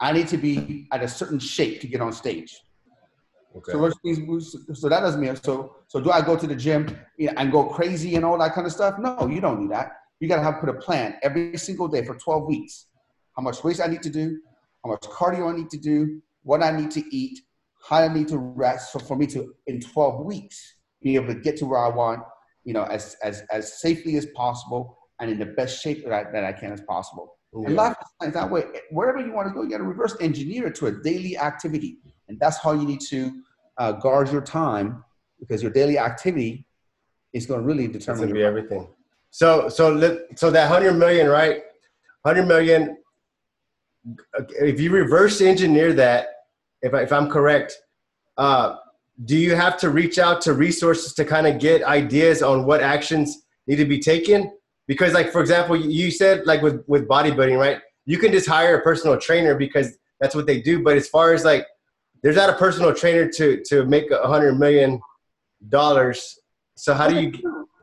I 0.00 0.12
need 0.12 0.28
to 0.28 0.36
be 0.36 0.86
at 0.92 1.02
a 1.02 1.08
certain 1.08 1.38
shape 1.38 1.80
to 1.80 1.86
get 1.86 2.00
on 2.00 2.12
stage. 2.12 2.60
Okay. 3.56 3.72
So, 3.72 3.92
means, 4.04 4.56
so 4.74 4.88
that 4.88 5.00
doesn't 5.00 5.20
mean 5.20 5.34
so. 5.36 5.76
So 5.88 6.00
do 6.00 6.10
I 6.10 6.20
go 6.20 6.36
to 6.36 6.46
the 6.46 6.54
gym 6.54 6.96
and 7.18 7.50
go 7.50 7.64
crazy 7.64 8.14
and 8.16 8.24
all 8.24 8.38
that 8.38 8.54
kind 8.54 8.66
of 8.66 8.72
stuff? 8.72 8.98
No, 8.98 9.26
you 9.26 9.40
don't 9.40 9.62
do 9.62 9.68
that. 9.68 9.92
You 10.20 10.28
gotta 10.28 10.42
have 10.42 10.60
put 10.60 10.68
a 10.68 10.74
plan 10.74 11.16
every 11.22 11.56
single 11.56 11.88
day 11.88 12.04
for 12.04 12.14
12 12.14 12.46
weeks. 12.46 12.86
How 13.36 13.42
much 13.42 13.62
weight 13.64 13.80
I 13.80 13.86
need 13.86 14.02
to 14.02 14.10
do, 14.10 14.40
how 14.84 14.90
much 14.90 15.00
cardio 15.02 15.52
I 15.52 15.56
need 15.56 15.70
to 15.70 15.78
do, 15.78 16.20
what 16.42 16.62
I 16.62 16.70
need 16.70 16.90
to 16.92 17.02
eat, 17.14 17.40
how 17.88 17.98
I 17.98 18.08
need 18.08 18.28
to 18.28 18.38
rest. 18.38 18.92
So 18.92 18.98
for 18.98 19.16
me 19.16 19.26
to 19.28 19.54
in 19.66 19.80
12 19.80 20.24
weeks 20.24 20.74
be 21.02 21.14
able 21.16 21.28
to 21.28 21.40
get 21.40 21.56
to 21.58 21.66
where 21.66 21.78
I 21.78 21.88
want, 21.88 22.20
you 22.64 22.72
know, 22.72 22.84
as 22.84 23.16
as 23.22 23.42
as 23.52 23.80
safely 23.80 24.16
as 24.16 24.26
possible 24.26 24.98
and 25.20 25.30
in 25.30 25.38
the 25.38 25.46
best 25.46 25.82
shape 25.82 26.04
that 26.04 26.12
I, 26.12 26.30
that 26.32 26.44
I 26.44 26.52
can 26.52 26.72
as 26.72 26.80
possible. 26.82 27.36
And 27.52 27.74
Yeah. 27.74 27.82
life 27.82 27.96
is 28.22 28.32
that 28.34 28.50
way. 28.50 28.64
Wherever 28.90 29.18
you 29.18 29.32
want 29.32 29.48
to 29.48 29.54
go, 29.54 29.62
you 29.62 29.70
got 29.70 29.78
to 29.78 29.84
reverse 29.84 30.16
engineer 30.20 30.66
it 30.66 30.74
to 30.76 30.86
a 30.86 30.92
daily 30.92 31.36
activity, 31.38 31.98
and 32.28 32.38
that's 32.38 32.58
how 32.58 32.72
you 32.72 32.86
need 32.86 33.00
to 33.08 33.42
uh, 33.78 33.92
guard 33.92 34.30
your 34.30 34.42
time 34.42 35.04
because 35.40 35.62
your 35.62 35.72
daily 35.72 35.98
activity 35.98 36.66
is 37.32 37.46
going 37.46 37.60
to 37.60 37.66
really 37.66 37.88
determine 37.88 38.22
gonna 38.22 38.34
be 38.34 38.40
your. 38.40 38.48
everything. 38.48 38.88
So 39.30 39.68
so 39.68 39.92
let, 39.92 40.38
so 40.38 40.50
that 40.50 40.68
hundred 40.68 40.94
million, 40.94 41.28
right? 41.28 41.62
Hundred 42.24 42.46
million. 42.46 42.98
If 44.60 44.80
you 44.80 44.90
reverse 44.90 45.40
engineer 45.40 45.92
that, 45.94 46.28
if 46.82 46.94
I, 46.94 47.02
if 47.02 47.12
I'm 47.12 47.28
correct, 47.30 47.76
uh, 48.36 48.76
do 49.24 49.36
you 49.36 49.54
have 49.54 49.76
to 49.78 49.90
reach 49.90 50.18
out 50.18 50.40
to 50.42 50.52
resources 50.52 51.12
to 51.14 51.24
kind 51.24 51.46
of 51.46 51.58
get 51.58 51.82
ideas 51.82 52.42
on 52.42 52.64
what 52.64 52.80
actions 52.80 53.42
need 53.66 53.76
to 53.76 53.84
be 53.84 53.98
taken? 53.98 54.52
Because 54.86 55.12
like 55.12 55.32
for 55.32 55.40
example, 55.40 55.76
you 55.76 56.10
said 56.10 56.46
like 56.46 56.62
with 56.62 56.84
with 56.86 57.08
bodybuilding, 57.08 57.58
right? 57.58 57.80
You 58.06 58.18
can 58.18 58.32
just 58.32 58.48
hire 58.48 58.78
a 58.78 58.82
personal 58.82 59.18
trainer 59.18 59.54
because 59.54 59.98
that's 60.20 60.34
what 60.34 60.46
they 60.46 60.60
do. 60.60 60.82
But 60.82 60.96
as 60.96 61.08
far 61.08 61.34
as 61.34 61.44
like, 61.44 61.66
there's 62.22 62.36
not 62.36 62.48
a 62.48 62.54
personal 62.54 62.94
trainer 62.94 63.28
to 63.32 63.62
to 63.66 63.84
make 63.84 64.10
a 64.10 64.26
hundred 64.26 64.58
million 64.58 65.00
dollars. 65.68 66.38
So 66.76 66.94
how 66.94 67.08
do 67.08 67.20
you? 67.20 67.32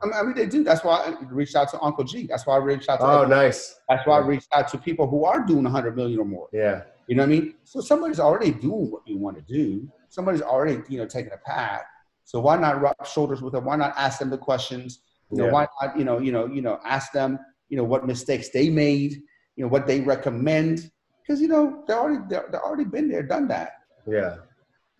I 0.02 0.06
mean, 0.06 0.14
I 0.14 0.22
mean, 0.22 0.34
they 0.34 0.46
do. 0.46 0.64
That's 0.64 0.84
why 0.84 0.96
I 0.96 1.24
reached 1.30 1.54
out 1.54 1.70
to 1.70 1.80
Uncle 1.80 2.04
G. 2.04 2.26
That's 2.26 2.46
why 2.46 2.54
I 2.54 2.58
reached 2.58 2.88
out 2.88 2.98
to. 3.00 3.06
Oh, 3.06 3.24
nice. 3.24 3.76
That's 3.88 4.06
why 4.06 4.16
I 4.16 4.26
reached 4.26 4.48
out 4.52 4.68
to 4.68 4.78
people 4.78 5.06
who 5.06 5.24
are 5.24 5.44
doing 5.44 5.64
100 5.64 5.96
million 5.96 6.18
or 6.18 6.24
more. 6.24 6.48
Yeah. 6.52 6.82
You 7.06 7.14
know 7.16 7.22
what 7.22 7.28
I 7.28 7.32
mean? 7.32 7.54
So 7.64 7.80
somebody's 7.80 8.18
already 8.20 8.50
doing 8.50 8.90
what 8.90 9.02
you 9.06 9.16
want 9.16 9.36
to 9.36 9.42
do. 9.42 9.88
Somebody's 10.08 10.42
already, 10.42 10.82
you 10.88 10.98
know, 10.98 11.06
taking 11.06 11.32
a 11.32 11.38
path. 11.38 11.82
So 12.24 12.40
why 12.40 12.56
not 12.56 12.80
rub 12.80 13.06
shoulders 13.06 13.40
with 13.42 13.52
them? 13.52 13.64
Why 13.64 13.76
not 13.76 13.94
ask 13.96 14.18
them 14.18 14.30
the 14.30 14.38
questions? 14.38 15.00
You 15.30 15.38
know, 15.38 15.46
Yeah. 15.46 15.52
why 15.52 15.66
not, 15.80 15.96
you 15.96 16.04
know, 16.04 16.18
you 16.18 16.32
know, 16.32 16.46
you 16.46 16.62
know, 16.62 16.80
ask 16.84 17.12
them, 17.12 17.38
you 17.68 17.76
know, 17.76 17.84
what 17.84 18.06
mistakes 18.06 18.48
they 18.50 18.70
made, 18.70 19.12
you 19.54 19.64
know, 19.64 19.68
what 19.68 19.86
they 19.86 20.00
recommend. 20.00 20.90
Because 21.22 21.40
you 21.40 21.48
know, 21.48 21.84
they're 21.86 21.98
already 21.98 22.24
they're, 22.28 22.46
they're 22.50 22.64
already 22.64 22.84
been 22.84 23.08
there, 23.08 23.22
done 23.22 23.46
that. 23.48 23.72
Yeah. 24.06 24.36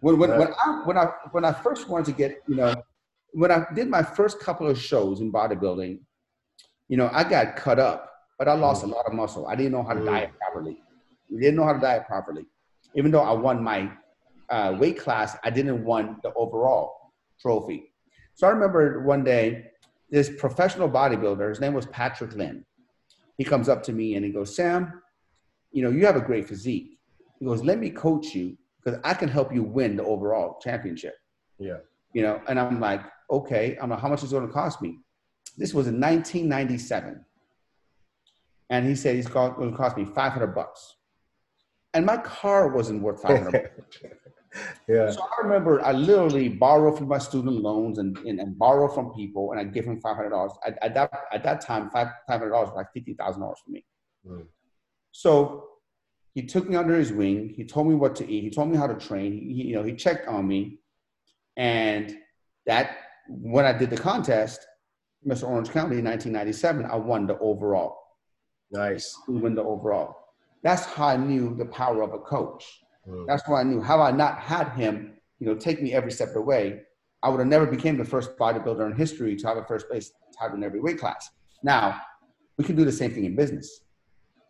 When 0.01 0.19
when, 0.19 0.31
when 0.39 0.49
I 0.65 0.83
when 0.85 0.97
I 0.99 1.07
when 1.33 1.45
I 1.45 1.53
first 1.53 1.89
wanted 1.89 2.07
to 2.07 2.13
get, 2.13 2.43
you 2.47 2.55
know, 2.57 2.75
when 3.33 3.51
I 3.51 3.67
did 3.75 3.89
my 3.89 4.03
first 4.03 4.39
couple 4.41 4.69
of 4.69 4.79
shows 4.79 5.21
in 5.21 5.33
bodybuilding, 5.33 5.99
you 6.89 6.97
know, 6.97 7.11
I 7.13 7.25
got 7.25 7.57
cut 7.57 7.79
up, 7.81 8.13
but 8.39 8.47
I 8.49 8.55
lost 8.55 8.85
a 8.85 8.87
lot 8.87 9.07
of 9.07 9.13
muscle. 9.13 9.47
I 9.49 9.57
didn't 9.57 9.73
know 9.73 9.83
how 9.83 9.95
to 9.95 10.01
Mm. 10.01 10.07
diet 10.07 10.31
properly. 10.39 10.81
Didn't 11.31 11.57
know 11.57 11.65
how 11.65 11.73
to 11.73 11.81
diet 11.81 12.07
properly. 12.07 12.45
Even 12.95 13.11
though 13.11 13.23
I 13.23 13.33
won 13.33 13.63
my 13.63 13.91
uh, 14.49 14.77
weight 14.79 14.99
class, 14.99 15.37
I 15.45 15.51
didn't 15.51 15.85
won 15.85 16.19
the 16.23 16.33
overall 16.35 17.13
trophy. 17.41 17.93
So 18.35 18.47
I 18.47 18.51
remember 18.51 19.03
one 19.03 19.25
day, 19.25 19.71
this 20.11 20.31
professional 20.39 20.89
bodybuilder, 20.89 21.49
his 21.49 21.61
name 21.61 21.75
was 21.75 21.87
Patrick 21.87 22.35
Lynn. 22.35 22.65
He 23.39 23.45
comes 23.45 23.69
up 23.69 23.83
to 23.85 23.93
me 23.93 24.15
and 24.15 24.25
he 24.25 24.31
goes, 24.31 24.55
Sam, 24.55 25.03
you 25.73 25.83
know, 25.83 25.91
you 25.91 26.07
have 26.07 26.17
a 26.17 26.21
great 26.21 26.47
physique. 26.49 26.99
He 27.39 27.45
goes, 27.45 27.63
let 27.63 27.79
me 27.79 27.91
coach 27.91 28.35
you 28.35 28.57
because 28.83 29.01
I 29.05 29.15
can 29.15 29.29
help 29.29 29.53
you 29.53 29.63
win 29.63 29.97
the 29.97 30.05
overall 30.05 30.59
championship 30.63 31.15
Yeah. 31.59 31.79
you 32.15 32.23
know, 32.23 32.41
and 32.49 32.59
I'm 32.59 32.79
like, 32.81 33.03
okay, 33.31 33.77
I'm 33.81 33.91
like, 33.91 34.01
how 34.01 34.09
much 34.09 34.23
is 34.23 34.33
it 34.33 34.37
going 34.37 34.47
to 34.47 34.53
cost 34.53 34.81
me? 34.81 35.01
This 35.59 35.75
was 35.75 35.89
in 35.89 36.01
1997. 36.01 37.25
And 38.71 38.87
he 38.87 38.95
said 38.95 39.17
he's 39.17 39.27
going 39.27 39.71
to 39.71 39.77
cost 39.77 39.97
me 39.97 40.05
500 40.05 40.55
bucks. 40.55 40.97
And 41.97 42.05
my 42.05 42.19
car 42.19 42.69
wasn't 42.69 43.01
worth 43.01 43.23
500 43.23 43.53
bucks. 43.53 43.99
yeah. 44.87 45.11
So 45.11 45.23
I 45.23 45.43
remember 45.43 45.83
I 45.83 45.93
literally 45.93 46.51
borrowed 46.51 46.99
from 46.99 47.09
my 47.09 47.17
student 47.17 47.57
loans 47.57 47.97
and, 47.97 48.19
and, 48.19 48.39
and 48.39 48.59
borrow 48.59 48.87
from 48.87 49.15
people 49.15 49.53
and 49.53 49.61
I 49.61 49.65
give 49.65 49.87
him 49.87 49.99
$500. 50.03 50.57
At, 50.67 50.79
at, 50.83 50.93
that, 50.93 51.11
at 51.33 51.43
that 51.43 51.63
time, 51.63 51.89
$500 51.89 52.51
was 52.51 52.75
like 52.77 52.89
$50,000 52.95 53.39
for 53.39 53.71
me. 53.71 53.83
Mm. 54.29 54.45
So 55.13 55.69
he 56.35 56.43
took 56.43 56.69
me 56.69 56.77
under 56.77 56.95
his 56.95 57.15
wing. 57.15 57.55
He 57.57 57.65
told 57.65 57.89
me 57.89 57.95
what 57.95 58.15
to 58.17 58.31
eat. 58.31 58.45
He 58.45 58.51
told 58.51 58.69
me 58.69 58.77
how 58.77 58.87
to 58.87 58.95
train. 58.95 59.33
He, 59.33 59.69
you 59.69 59.77
know, 59.77 59.83
he 59.83 59.95
checked 59.95 60.29
on 60.29 60.47
me. 60.47 60.81
And 61.57 62.15
that, 62.67 62.99
when 63.27 63.65
I 63.65 63.73
did 63.73 63.89
the 63.89 63.97
contest, 63.97 64.67
Mr. 65.27 65.49
Orange 65.49 65.71
County 65.71 66.01
in 66.01 66.05
1997, 66.05 66.85
I 66.85 66.97
won 66.97 67.27
the 67.27 67.39
overall. 67.39 67.97
Nice. 68.71 69.17
We 69.27 69.39
won 69.39 69.55
the 69.55 69.63
overall. 69.63 70.26
That's 70.63 70.85
how 70.85 71.09
I 71.09 71.17
knew 71.17 71.55
the 71.55 71.67
power 71.67 72.03
of 72.03 72.13
a 72.13 72.19
coach. 72.19 72.65
Mm. 73.09 73.27
That's 73.27 73.47
why 73.47 73.61
I 73.61 73.65
knew. 73.65 73.81
How 73.81 74.01
I 74.01 74.11
not 74.11 74.39
had 74.39 74.71
him, 74.71 75.15
you 75.39 75.47
know, 75.47 75.55
take 75.55 75.83
me 75.83 75.93
every 75.93 76.11
step 76.11 76.29
of 76.29 76.35
the 76.35 76.43
way, 76.43 76.81
I 77.23 77.29
would 77.29 77.39
have 77.39 77.49
never 77.49 77.67
became 77.67 77.97
the 77.99 78.05
first 78.05 78.37
bodybuilder 78.37 78.91
in 78.91 78.97
history 78.97 79.37
to 79.37 79.47
have 79.47 79.57
a 79.57 79.65
first 79.65 79.89
place 79.89 80.13
title 80.39 80.57
in 80.57 80.65
every 80.65 80.81
weight 80.81 80.99
class. 80.99 81.31
Now, 81.63 82.01
we 82.57 82.65
can 82.65 82.77
do 82.77 82.85
the 82.85 82.93
same 82.93 83.13
thing 83.13 83.25
in 83.25 83.37
business. 83.37 83.81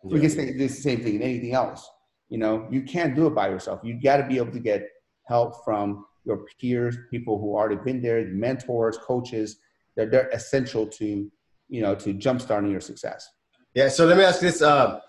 We 0.03 0.19
can 0.19 0.29
say 0.29 0.51
do 0.51 0.57
the 0.57 0.67
same 0.69 1.03
thing 1.03 1.15
in 1.15 1.21
anything 1.21 1.53
else. 1.53 1.89
You 2.29 2.37
know, 2.37 2.67
you 2.69 2.81
can't 2.83 3.15
do 3.15 3.27
it 3.27 3.35
by 3.35 3.49
yourself. 3.49 3.81
You 3.83 3.99
got 4.01 4.17
to 4.17 4.27
be 4.27 4.37
able 4.37 4.51
to 4.51 4.59
get 4.59 4.87
help 5.27 5.63
from 5.65 6.05
your 6.23 6.45
peers, 6.59 6.97
people 7.09 7.39
who 7.39 7.55
already 7.55 7.77
been 7.77 8.01
there, 8.01 8.25
mentors, 8.27 8.97
coaches. 8.97 9.57
They're, 9.95 10.09
they're 10.09 10.29
essential 10.29 10.87
to, 10.87 11.31
you 11.69 11.81
know, 11.81 11.95
to 11.95 12.13
jumpstarting 12.13 12.71
your 12.71 12.81
success. 12.81 13.29
Yeah. 13.73 13.89
So 13.89 14.05
let 14.05 14.17
me 14.17 14.23
ask 14.23 14.39
this. 14.39 14.61
Uh, 14.61 14.99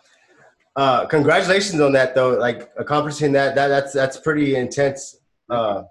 uh, 0.78 1.04
congratulations 1.06 1.80
on 1.80 1.90
that, 1.90 2.14
though. 2.14 2.38
Like 2.38 2.70
accomplishing 2.78 3.32
that. 3.32 3.56
That 3.56 3.66
that's 3.66 3.92
that's 3.92 4.16
pretty 4.16 4.54
intense. 4.54 5.16
Uh, 5.50 5.82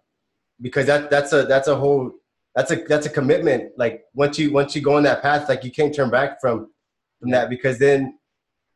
because 0.61 0.85
that 0.85 1.09
that's 1.09 1.33
a 1.33 1.43
that's 1.43 1.67
a 1.67 1.75
whole 1.75 2.13
that's 2.55 2.71
a 2.71 2.77
that's 2.77 3.05
a 3.05 3.09
commitment. 3.09 3.73
Like 3.77 4.05
once 4.13 4.39
you 4.39 4.53
once 4.53 4.77
you 4.77 4.81
go 4.81 4.95
on 4.95 5.03
that 5.03 5.21
path, 5.21 5.49
like 5.49 5.65
you 5.65 5.71
can't 5.71 5.93
turn 5.93 6.09
back 6.09 6.39
from 6.39 6.71
from 7.19 7.31
that 7.31 7.49
because 7.49 7.77
then 7.79 8.17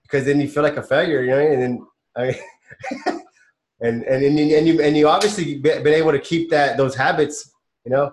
because 0.03 0.25
then 0.25 0.41
you 0.41 0.49
feel 0.49 0.63
like 0.63 0.75
a 0.75 0.83
failure, 0.83 1.21
you 1.21 1.29
know. 1.29 1.39
And 1.39 1.61
then 1.61 1.87
I 2.17 2.23
mean, 2.23 2.35
and 3.79 4.03
and 4.03 4.21
and 4.25 4.37
you 4.37 4.57
and 4.57 4.67
you, 4.67 4.81
and 4.81 4.97
you 4.97 5.07
obviously 5.07 5.59
been 5.59 5.87
able 5.87 6.11
to 6.11 6.19
keep 6.19 6.49
that 6.49 6.75
those 6.75 6.93
habits, 6.93 7.53
you 7.85 7.91
know. 7.91 8.11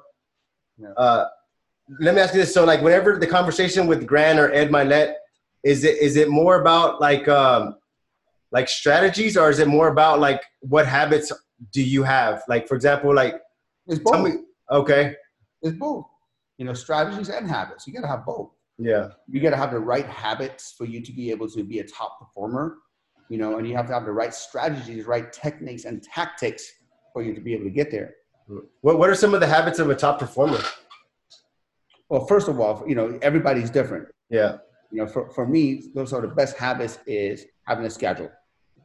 Yeah. 0.78 0.92
Uh, 0.96 1.26
let 1.98 2.14
me 2.14 2.20
ask 2.20 2.32
you 2.32 2.40
this: 2.40 2.54
so, 2.54 2.64
like, 2.64 2.80
whenever 2.80 3.18
the 3.18 3.26
conversation 3.26 3.88
with 3.88 4.06
Grant 4.06 4.38
or 4.38 4.52
Ed 4.52 4.70
Mylett, 4.70 5.14
is 5.64 5.82
it 5.82 5.98
is 5.98 6.16
it 6.16 6.28
more 6.28 6.60
about 6.60 7.00
like 7.00 7.26
um, 7.26 7.74
like 8.52 8.68
strategies, 8.68 9.36
or 9.36 9.50
is 9.50 9.58
it 9.58 9.68
more 9.68 9.88
about 9.88 10.20
like 10.20 10.42
what 10.60 10.86
habits 10.86 11.30
do 11.72 11.82
you 11.82 12.02
have? 12.02 12.42
Like, 12.48 12.66
for 12.68 12.74
example, 12.74 13.14
like 13.14 13.34
It's 13.86 14.00
tell 14.02 14.22
both. 14.22 14.34
me. 14.34 14.40
Okay. 14.70 15.14
It's 15.62 15.76
both. 15.76 16.06
You 16.56 16.64
know, 16.66 16.72
strategies 16.74 17.28
and 17.28 17.48
habits. 17.48 17.86
You 17.86 17.92
got 17.94 18.02
to 18.02 18.08
have 18.08 18.24
both. 18.24 18.50
Yeah. 18.80 19.08
you 19.28 19.40
got 19.40 19.50
to 19.50 19.56
have 19.56 19.72
the 19.72 19.80
right 19.80 20.06
habits 20.06 20.72
for 20.78 20.84
you 20.84 21.00
to 21.02 21.12
be 21.12 21.30
able 21.32 21.48
to 21.50 21.64
be 21.64 21.80
a 21.80 21.84
top 21.84 22.20
performer 22.20 22.76
you 23.28 23.36
know 23.36 23.58
and 23.58 23.66
you 23.68 23.74
have 23.76 23.88
to 23.88 23.92
have 23.92 24.04
the 24.04 24.12
right 24.12 24.32
strategies 24.32 25.04
right 25.04 25.32
techniques 25.32 25.84
and 25.84 26.00
tactics 26.00 26.62
for 27.12 27.20
you 27.24 27.34
to 27.34 27.40
be 27.40 27.52
able 27.54 27.64
to 27.64 27.70
get 27.70 27.90
there 27.90 28.14
What 28.82 28.98
What 29.00 29.10
are 29.10 29.16
some 29.16 29.34
of 29.34 29.40
the 29.40 29.48
habits 29.48 29.80
of 29.80 29.90
a 29.90 29.96
top 29.96 30.20
performer? 30.20 30.60
well 32.08 32.24
first 32.26 32.46
of 32.48 32.60
all 32.60 32.84
you 32.86 32.94
know 32.94 33.18
everybody's 33.20 33.68
different 33.68 34.06
Yeah. 34.30 34.58
you 34.92 34.98
know 34.98 35.06
for, 35.08 35.28
for 35.30 35.44
me 35.46 35.90
those 35.96 36.12
are 36.12 36.20
the 36.20 36.28
best 36.28 36.56
habits 36.56 37.00
is 37.06 37.46
having 37.66 37.84
a 37.84 37.90
schedule 37.90 38.30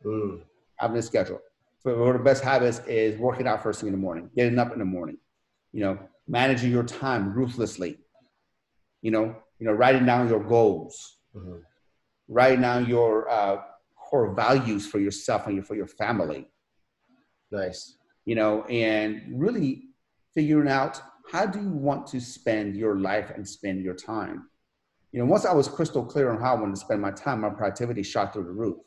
Mm. 0.05 0.41
having 0.77 0.97
a 0.97 1.01
schedule 1.01 1.39
so 1.79 1.97
one 1.97 2.09
of 2.09 2.17
the 2.17 2.23
best 2.23 2.43
habits 2.43 2.79
is 2.87 3.17
working 3.19 3.47
out 3.47 3.63
first 3.63 3.79
thing 3.79 3.87
in 3.87 3.93
the 3.93 3.99
morning 3.99 4.29
getting 4.35 4.59
up 4.59 4.73
in 4.73 4.79
the 4.79 4.85
morning 4.85 5.17
you 5.71 5.81
know 5.81 5.97
managing 6.27 6.71
your 6.71 6.83
time 6.83 7.33
ruthlessly 7.33 7.97
you 9.01 9.11
know 9.11 9.35
you 9.59 9.65
know 9.65 9.73
writing 9.73 10.05
down 10.05 10.27
your 10.27 10.43
goals 10.43 11.19
Mhm. 11.35 11.61
writing 12.27 12.61
down 12.61 12.87
your 12.87 13.29
uh, 13.29 13.57
core 13.97 14.33
values 14.35 14.85
for 14.85 14.99
yourself 14.99 15.47
and 15.47 15.55
your, 15.55 15.63
for 15.63 15.75
your 15.75 15.87
family, 15.87 16.47
Nice. 17.51 17.97
you 18.25 18.35
know, 18.35 18.63
and 18.65 19.21
really 19.33 19.83
figuring 20.33 20.69
out 20.69 21.01
how 21.31 21.45
do 21.45 21.59
you 21.59 21.69
want 21.69 22.05
to 22.07 22.19
spend 22.19 22.75
your 22.75 22.99
life 22.99 23.31
and 23.35 23.47
spend 23.47 23.83
your 23.83 23.95
time. 23.95 24.49
You 25.11 25.19
know, 25.19 25.25
once 25.25 25.45
I 25.45 25.53
was 25.53 25.67
crystal 25.67 26.05
clear 26.05 26.31
on 26.31 26.39
how 26.41 26.55
I 26.55 26.59
wanted 26.59 26.75
to 26.75 26.81
spend 26.81 27.01
my 27.01 27.11
time, 27.11 27.41
my 27.41 27.49
productivity 27.49 28.03
shot 28.03 28.33
through 28.33 28.45
the 28.45 28.51
roof. 28.51 28.77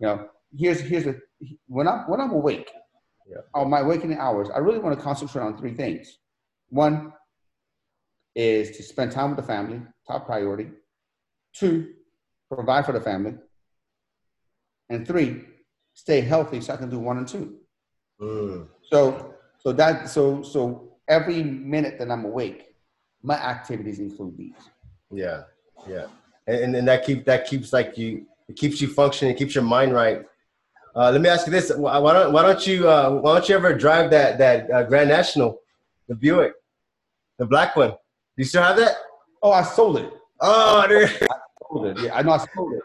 You 0.00 0.06
know, 0.06 0.28
here's 0.56 0.80
here's 0.80 1.06
a 1.06 1.16
when 1.66 1.88
I'm 1.88 2.08
when 2.10 2.20
I'm 2.20 2.30
awake, 2.30 2.70
Yeah. 3.26 3.38
on 3.54 3.70
my 3.70 3.82
waking 3.82 4.16
hours, 4.18 4.48
I 4.50 4.58
really 4.58 4.78
want 4.78 4.96
to 4.96 5.02
concentrate 5.02 5.42
on 5.42 5.56
three 5.56 5.74
things. 5.74 6.18
One 6.68 7.12
is 8.34 8.76
to 8.76 8.82
spend 8.82 9.12
time 9.12 9.30
with 9.30 9.38
the 9.38 9.42
family, 9.46 9.82
top 10.06 10.26
priority. 10.26 10.70
Two, 11.52 11.92
provide 12.50 12.86
for 12.86 12.92
the 12.92 13.00
family. 13.00 13.34
And 14.88 15.06
three, 15.06 15.44
stay 15.94 16.20
healthy 16.20 16.60
so 16.60 16.74
I 16.74 16.76
can 16.76 16.90
do 16.90 16.98
one 16.98 17.18
and 17.18 17.28
two. 17.28 17.56
Mm. 18.20 18.68
So 18.82 19.34
so 19.58 19.72
that 19.72 20.08
so 20.08 20.42
so 20.42 20.96
every 21.08 21.42
minute 21.42 21.98
that 21.98 22.10
I'm 22.10 22.24
awake, 22.24 22.74
my 23.22 23.34
activities 23.34 23.98
include 23.98 24.36
these. 24.36 24.54
Yeah, 25.10 25.42
yeah, 25.88 26.06
and 26.46 26.56
and, 26.58 26.76
and 26.76 26.88
that 26.88 27.04
keep 27.04 27.24
that 27.24 27.46
keeps 27.46 27.72
like 27.72 27.96
you 27.98 28.26
it 28.48 28.56
keeps 28.56 28.80
you 28.80 28.88
functioning, 28.88 29.34
it 29.34 29.38
keeps 29.38 29.54
your 29.54 29.64
mind 29.64 29.92
right. 29.92 30.22
Uh, 31.00 31.10
let 31.10 31.22
me 31.22 31.30
ask 31.30 31.46
you 31.46 31.50
this: 31.50 31.72
Why 31.74 32.12
don't 32.12 32.30
why 32.30 32.42
don't 32.42 32.66
you 32.66 32.86
uh, 32.86 33.08
why 33.22 33.32
don't 33.32 33.48
you 33.48 33.54
ever 33.54 33.72
drive 33.72 34.10
that 34.10 34.36
that 34.36 34.70
uh, 34.70 34.82
Grand 34.82 35.08
National, 35.08 35.58
the 36.08 36.14
Buick, 36.14 36.52
the 37.38 37.46
black 37.46 37.74
one? 37.74 37.92
Do 37.92 37.96
you 38.36 38.44
still 38.44 38.62
have 38.62 38.76
that? 38.76 38.96
Oh, 39.42 39.50
I 39.50 39.62
sold 39.62 39.96
it. 39.96 40.12
Oh, 40.42 40.86
dude. 40.86 41.08
sold 41.66 41.86
it. 41.86 42.00
Yeah, 42.00 42.14
I 42.14 42.20
know 42.20 42.32
I 42.32 42.44
sold 42.54 42.74
it. 42.74 42.82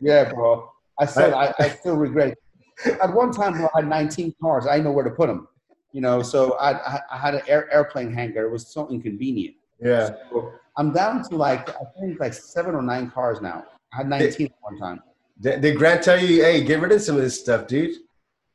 Yeah, 0.00 0.32
bro. 0.32 0.72
I 0.98 1.04
it. 1.04 1.34
I, 1.34 1.54
I 1.58 1.68
still 1.68 1.96
regret 1.98 2.28
it. 2.28 2.98
At 3.02 3.12
one 3.12 3.32
time, 3.32 3.52
bro, 3.52 3.68
I 3.74 3.80
had 3.80 3.88
19 3.88 4.34
cars. 4.40 4.66
I 4.66 4.76
didn't 4.76 4.84
know 4.84 4.92
where 4.92 5.04
to 5.04 5.10
put 5.10 5.26
them. 5.26 5.46
You 5.92 6.00
know, 6.00 6.22
so 6.22 6.54
I, 6.54 6.72
I, 6.72 7.00
I 7.10 7.18
had 7.18 7.34
an 7.34 7.42
air, 7.46 7.70
airplane 7.70 8.14
hangar. 8.14 8.46
It 8.46 8.50
was 8.50 8.66
so 8.68 8.88
inconvenient. 8.88 9.56
yeah. 9.78 10.10
So 10.30 10.52
I'm 10.78 10.92
down 10.94 11.22
to 11.28 11.36
like, 11.36 11.68
I 11.68 11.84
think 12.00 12.18
like 12.18 12.32
seven 12.32 12.74
or 12.74 12.82
nine 12.82 13.10
cars 13.10 13.42
now. 13.42 13.66
I 13.92 13.98
had 13.98 14.08
19 14.08 14.46
at 14.46 14.52
one 14.60 14.78
time. 14.78 15.02
Did, 15.40 15.60
did 15.60 15.76
Grant 15.76 16.02
tell 16.02 16.20
you, 16.20 16.42
hey, 16.42 16.64
get 16.64 16.80
rid 16.80 16.92
of 16.92 17.00
some 17.02 17.16
of 17.16 17.22
this 17.22 17.38
stuff, 17.40 17.66
dude? 17.66 17.96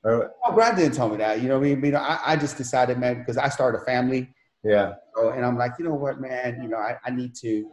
Or, 0.04 0.32
Oh, 0.46 0.52
Brad 0.54 0.75
didn't 0.75 0.94
tell 0.96 1.10
me 1.10 1.18
that. 1.18 1.42
You 1.42 1.48
know 1.48 1.58
what 1.60 1.66
I 1.68 1.75
mean? 1.75 1.86
You 1.86 1.92
know, 1.92 2.00
I, 2.00 2.20
I 2.25 2.36
just 2.36 2.58
decided, 2.58 2.98
man, 3.00 3.20
because 3.20 3.38
I 3.38 3.48
started 3.50 3.82
a 3.82 3.86
family. 3.86 4.30
yeah, 4.63 4.96
So, 5.16 5.30
and 5.30 5.46
I'm 5.46 5.58
like, 5.58 5.74
you 5.80 5.86
know 5.86 5.94
what, 5.94 6.20
man, 6.20 6.60
you 6.62 6.68
know, 6.68 6.78
I, 6.78 6.98
I 7.06 7.10
need 7.10 7.34
to, 7.36 7.48
you 7.48 7.70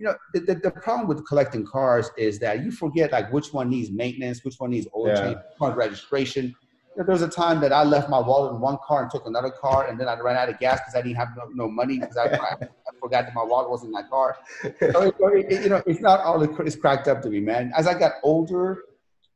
know, 0.00 0.14
the, 0.32 0.40
the, 0.40 0.54
the 0.54 0.70
problem 0.70 1.06
with 1.06 1.26
collecting 1.26 1.66
cars 1.66 2.10
is 2.16 2.38
that 2.38 2.64
you 2.64 2.70
forget 2.70 3.12
like 3.12 3.30
which 3.32 3.52
one 3.52 3.68
needs 3.68 3.90
maintenance, 3.90 4.42
which 4.44 4.54
one 4.58 4.70
needs 4.70 4.86
oil 4.96 5.08
Yeah. 5.08 5.34
change, 5.60 5.76
registration. 5.76 6.46
You 6.46 7.02
know, 7.02 7.04
there 7.04 7.12
was 7.12 7.22
a 7.22 7.28
time 7.28 7.60
that 7.60 7.72
I 7.72 7.82
left 7.84 8.08
my 8.08 8.18
wallet 8.18 8.54
in 8.54 8.60
one 8.60 8.78
car 8.86 9.02
and 9.02 9.10
took 9.10 9.26
another 9.26 9.50
car, 9.50 9.86
and 9.88 10.00
then 10.00 10.08
I 10.08 10.18
ran 10.18 10.36
out 10.36 10.48
of 10.48 10.58
gas 10.58 10.80
because 10.80 10.94
I 10.94 11.02
didn't 11.02 11.16
have 11.16 11.28
no, 11.36 11.44
no 11.52 11.70
money 11.70 11.98
because 11.98 12.16
I, 12.16 12.24
I, 12.24 12.54
I 12.54 12.56
forgot 12.98 13.26
that 13.26 13.34
my 13.34 13.42
wallet 13.44 13.70
was 13.70 13.84
in 13.84 13.90
my 13.90 14.02
car. 14.02 14.36
So, 14.80 15.02
it, 15.02 15.46
it- 15.52 15.62
you 15.62 15.68
know, 15.68 15.82
it's 15.86 16.00
not 16.00 16.20
all 16.20 16.42
it's 16.42 16.76
cracked 16.76 17.08
up 17.08 17.22
to 17.22 17.28
be, 17.30 17.40
man. 17.40 17.72
As 17.76 17.86
I 17.86 17.98
got 17.98 18.12
older, 18.22 18.82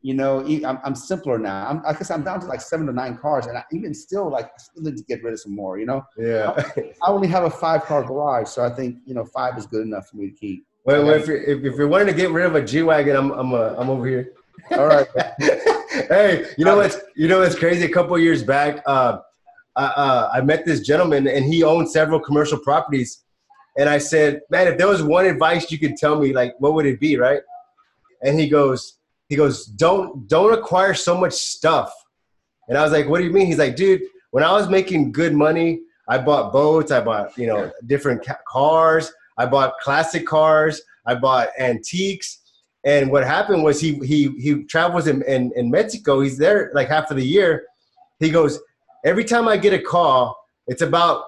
you 0.03 0.15
know, 0.15 0.41
I'm, 0.65 0.79
I'm 0.83 0.95
simpler 0.95 1.39
now. 1.39 1.67
I'm, 1.69 1.83
I 1.85 1.93
guess 1.93 2.11
I'm 2.11 2.23
down 2.25 2.41
to 2.41 2.47
like 2.47 2.63
seven 2.63 2.87
to 2.87 2.93
nine 2.93 3.19
cars, 3.19 3.47
and 3.47 3.59
I, 3.59 3.65
even 3.73 3.93
still, 3.93 4.31
like, 4.31 4.47
I 4.47 4.59
still 4.59 4.83
need 4.85 4.97
to 4.97 5.05
get 5.05 5.23
rid 5.23 5.35
of 5.35 5.41
some 5.41 5.55
more. 5.55 5.79
You 5.79 5.87
know, 5.87 6.03
yeah. 6.17 6.55
I 7.03 7.09
only 7.11 7.29
have 7.29 7.45
a 7.45 7.51
five 7.51 7.85
car 7.85 8.03
garage, 8.03 8.49
so 8.49 8.65
I 8.65 8.71
think 8.71 8.97
you 9.05 9.15
know 9.15 9.25
five 9.27 9.59
is 9.59 9.67
good 9.67 9.83
enough 9.87 10.09
for 10.09 10.17
me 10.17 10.31
to 10.31 10.35
keep. 10.35 10.65
well, 10.85 11.05
well, 11.05 11.15
if 11.15 11.27
you're 11.27 11.43
if, 11.43 11.65
if 11.65 11.75
you're 11.77 11.89
wanting 11.89 12.07
to 12.07 12.15
get 12.15 12.31
rid 12.31 12.47
of 12.47 12.55
a 12.55 12.63
G 12.65 12.83
wagon, 12.83 13.15
I'm 13.15 13.31
I'm 13.33 13.53
uh, 13.53 13.75
I'm 13.77 13.91
over 13.91 14.07
here. 14.07 14.33
All 14.73 14.87
right. 14.87 15.07
hey, 15.91 16.47
you 16.57 16.65
know 16.65 16.77
what's 16.77 16.97
you 17.15 17.29
know 17.29 17.41
what's 17.41 17.55
crazy? 17.59 17.85
A 17.85 17.89
couple 17.91 18.15
of 18.15 18.23
years 18.23 18.43
back, 18.43 18.83
uh, 18.87 19.19
uh, 19.77 20.31
I 20.33 20.41
met 20.41 20.65
this 20.65 20.81
gentleman, 20.81 21.29
and 21.29 21.45
he 21.45 21.63
owned 21.63 21.91
several 21.91 22.21
commercial 22.21 22.59
properties. 22.59 23.23
And 23.81 23.89
I 23.89 23.97
said, 23.97 24.43
"Man, 24.51 24.69
if 24.69 24.77
there 24.77 24.89
was 24.89 25.03
one 25.03 25.25
advice 25.25 25.73
you 25.73 25.79
could 25.79 25.97
tell 25.97 26.21
me, 26.21 26.35
like, 26.35 26.53
what 26.59 26.75
would 26.75 26.85
it 26.85 27.01
be?" 27.01 27.17
Right? 27.17 27.41
And 28.23 28.39
he 28.39 28.47
goes, 28.47 28.99
he 29.31 29.37
goes, 29.37 29.65
"Don't 29.65 30.29
don't 30.29 30.53
acquire 30.53 30.93
so 30.93 31.17
much 31.17 31.33
stuff." 31.33 31.91
And 32.69 32.77
I 32.77 32.83
was 32.83 32.93
like, 32.93 33.09
"What 33.09 33.19
do 33.19 33.25
you 33.25 33.33
mean?" 33.33 33.47
He's 33.47 33.59
like, 33.59 33.77
"Dude, 33.77 34.03
when 34.33 34.45
I 34.45 34.53
was 34.53 34.69
making 34.69 35.13
good 35.13 35.35
money, 35.35 35.81
I 36.09 36.19
bought 36.19 36.53
boats, 36.53 36.93
I 36.93 37.01
bought 37.01 37.37
you 37.39 37.47
know 37.47 37.73
different 37.87 38.23
ca- 38.25 38.45
cars, 38.47 39.11
I 39.39 39.47
bought 39.47 39.79
classic 39.83 40.27
cars, 40.27 40.83
I 41.07 41.15
bought 41.15 41.49
antiques." 41.59 42.39
And 42.85 43.11
what 43.11 43.25
happened 43.25 43.63
was 43.65 43.81
he 43.81 43.95
he 44.01 44.29
he 44.39 44.65
travels 44.65 45.07
in, 45.07 45.23
in, 45.23 45.53
in 45.57 45.71
Mexico. 45.71 46.21
He's 46.21 46.37
there 46.37 46.71
like 46.75 46.89
half 46.89 47.11
of 47.11 47.17
the 47.17 47.27
year. 47.27 47.65
He 48.19 48.31
goes, 48.31 48.61
every 49.05 49.25
time 49.25 49.49
I 49.49 49.57
get 49.57 49.73
a 49.73 49.79
call, 49.79 50.37
it's 50.67 50.83
about 50.83 51.25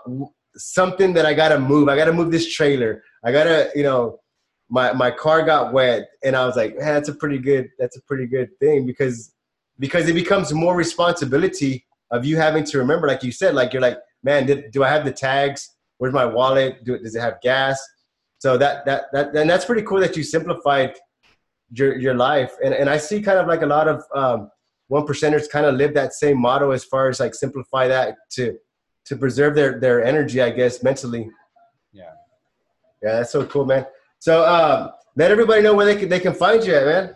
something 0.57 1.13
that 1.15 1.27
I 1.27 1.35
gotta 1.35 1.59
move. 1.59 1.89
I 1.89 1.97
gotta 1.97 2.13
move 2.13 2.31
this 2.31 2.53
trailer. 2.53 3.03
I 3.25 3.33
gotta, 3.33 3.71
you 3.75 3.83
know, 3.83 4.21
my 4.69 4.93
my 4.93 5.11
car 5.11 5.43
got 5.43 5.73
wet, 5.73 6.09
and 6.25 6.37
I 6.37 6.47
was 6.47 6.57
like, 6.57 6.77
man, 6.77 6.95
that's 6.95 7.09
a 7.09 7.15
pretty 7.15 7.39
good 7.39 7.69
that's 7.79 7.97
a 7.97 8.03
pretty 8.03 8.27
good 8.27 8.51
thing 8.59 8.87
because 8.87 9.33
because 9.79 10.09
it 10.09 10.15
becomes 10.15 10.53
more 10.53 10.77
responsibility 10.77 11.85
of 12.11 12.25
you 12.25 12.37
having 12.37 12.65
to 12.65 12.79
remember, 12.79 13.09
like 13.09 13.23
you 13.23 13.33
said, 13.33 13.55
like 13.55 13.73
you're 13.73 13.83
like, 13.83 13.99
man, 14.23 14.47
did, 14.47 14.71
do 14.71 14.85
I 14.85 14.89
have 14.89 15.05
the 15.05 15.13
tags? 15.13 15.69
Where's 15.99 16.13
my 16.13 16.27
wallet? 16.27 16.85
Do, 16.85 16.99
does 16.99 17.15
it 17.15 17.21
have 17.21 17.41
gas? 17.43 17.81
So 18.39 18.57
that 18.59 18.85
that 18.87 19.05
that 19.13 19.37
and 19.37 19.49
that's 19.49 19.65
pretty 19.65 19.83
cool 19.83 20.01
that 20.01 20.17
you 20.17 20.23
simplified 20.23 20.95
your 21.71 21.97
your 21.97 22.15
life 22.15 22.53
and 22.63 22.75
and 22.75 22.91
I 22.91 22.99
see 22.99 23.23
kind 23.23 23.39
of 23.39 23.47
like 23.47 23.63
a 23.63 23.67
lot 23.67 23.89
of 23.89 24.03
um, 24.15 24.51
one 24.89 25.07
percenters 25.07 25.49
kind 25.49 25.65
of 25.65 25.77
live 25.77 25.95
that 25.95 26.13
same 26.13 26.39
motto 26.41 26.73
as 26.73 26.85
far 26.85 27.09
as 27.09 27.21
like 27.21 27.35
simplify 27.35 27.89
that 27.89 28.17
to 28.33 28.59
to 29.05 29.17
preserve 29.17 29.55
their 29.55 29.79
their 29.81 30.05
energy 30.05 30.41
I 30.41 30.51
guess 30.51 30.83
mentally. 30.83 31.31
Yeah. 31.93 32.05
Yeah, 33.03 33.17
that's 33.17 33.33
so 33.33 33.45
cool, 33.47 33.65
man. 33.65 33.87
So 34.19 34.45
um, 34.47 34.91
let 35.17 35.31
everybody 35.31 35.63
know 35.63 35.75
where 35.75 35.87
they 35.87 35.97
can 35.97 36.09
they 36.09 36.21
can 36.21 36.35
find 36.35 36.65
you 36.65 36.75
at, 36.75 36.87
man. 36.87 37.15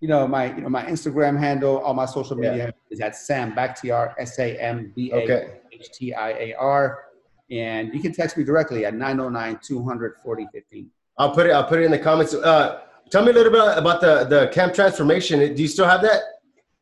You 0.00 0.08
know 0.08 0.26
my 0.26 0.54
you 0.54 0.62
know 0.62 0.68
my 0.68 0.84
Instagram 0.84 1.38
handle, 1.38 1.78
all 1.78 1.94
my 1.94 2.06
social 2.06 2.40
Yeah. 2.42 2.50
media 2.50 2.74
is 2.90 3.00
at 3.00 3.16
Sam 3.16 3.52
Bakhtiar, 3.52 4.14
S 4.18 4.38
A 4.38 4.56
M 4.60 4.92
B 4.94 5.10
A. 5.12 5.60
H 5.72 5.90
T 5.92 6.12
I 6.14 6.30
A 6.30 6.54
R, 6.54 7.04
and 7.50 7.92
you 7.94 8.00
can 8.00 8.12
text 8.12 8.36
me 8.36 8.44
directly 8.44 8.84
at 8.84 8.94
909 8.94 9.58
200 9.62 10.14
4015. 10.22 10.90
I'll 11.18 11.32
put 11.34 11.46
it 11.46 11.50
I'll 11.52 11.64
put 11.64 11.80
it 11.80 11.84
in 11.84 11.90
the 11.90 11.98
comments. 11.98 12.34
Uh, 12.34 12.80
tell 13.10 13.24
me 13.24 13.30
a 13.30 13.34
little 13.34 13.52
bit 13.52 13.78
about 13.78 14.00
the 14.00 14.24
the 14.24 14.48
camp 14.48 14.74
transformation. 14.74 15.54
Do 15.54 15.62
you 15.62 15.68
still 15.68 15.86
have 15.86 16.02
that? 16.02 16.20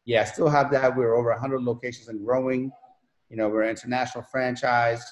Yeah, 0.04 0.22
I 0.22 0.24
still 0.24 0.48
have 0.48 0.70
that. 0.72 0.96
We're 0.96 1.14
over 1.14 1.30
100 1.30 1.62
locations 1.62 2.08
and 2.08 2.24
growing. 2.24 2.72
You 3.30 3.36
know, 3.36 3.48
we're 3.48 3.62
an 3.62 3.70
international 3.70 4.24
franchise. 4.30 5.02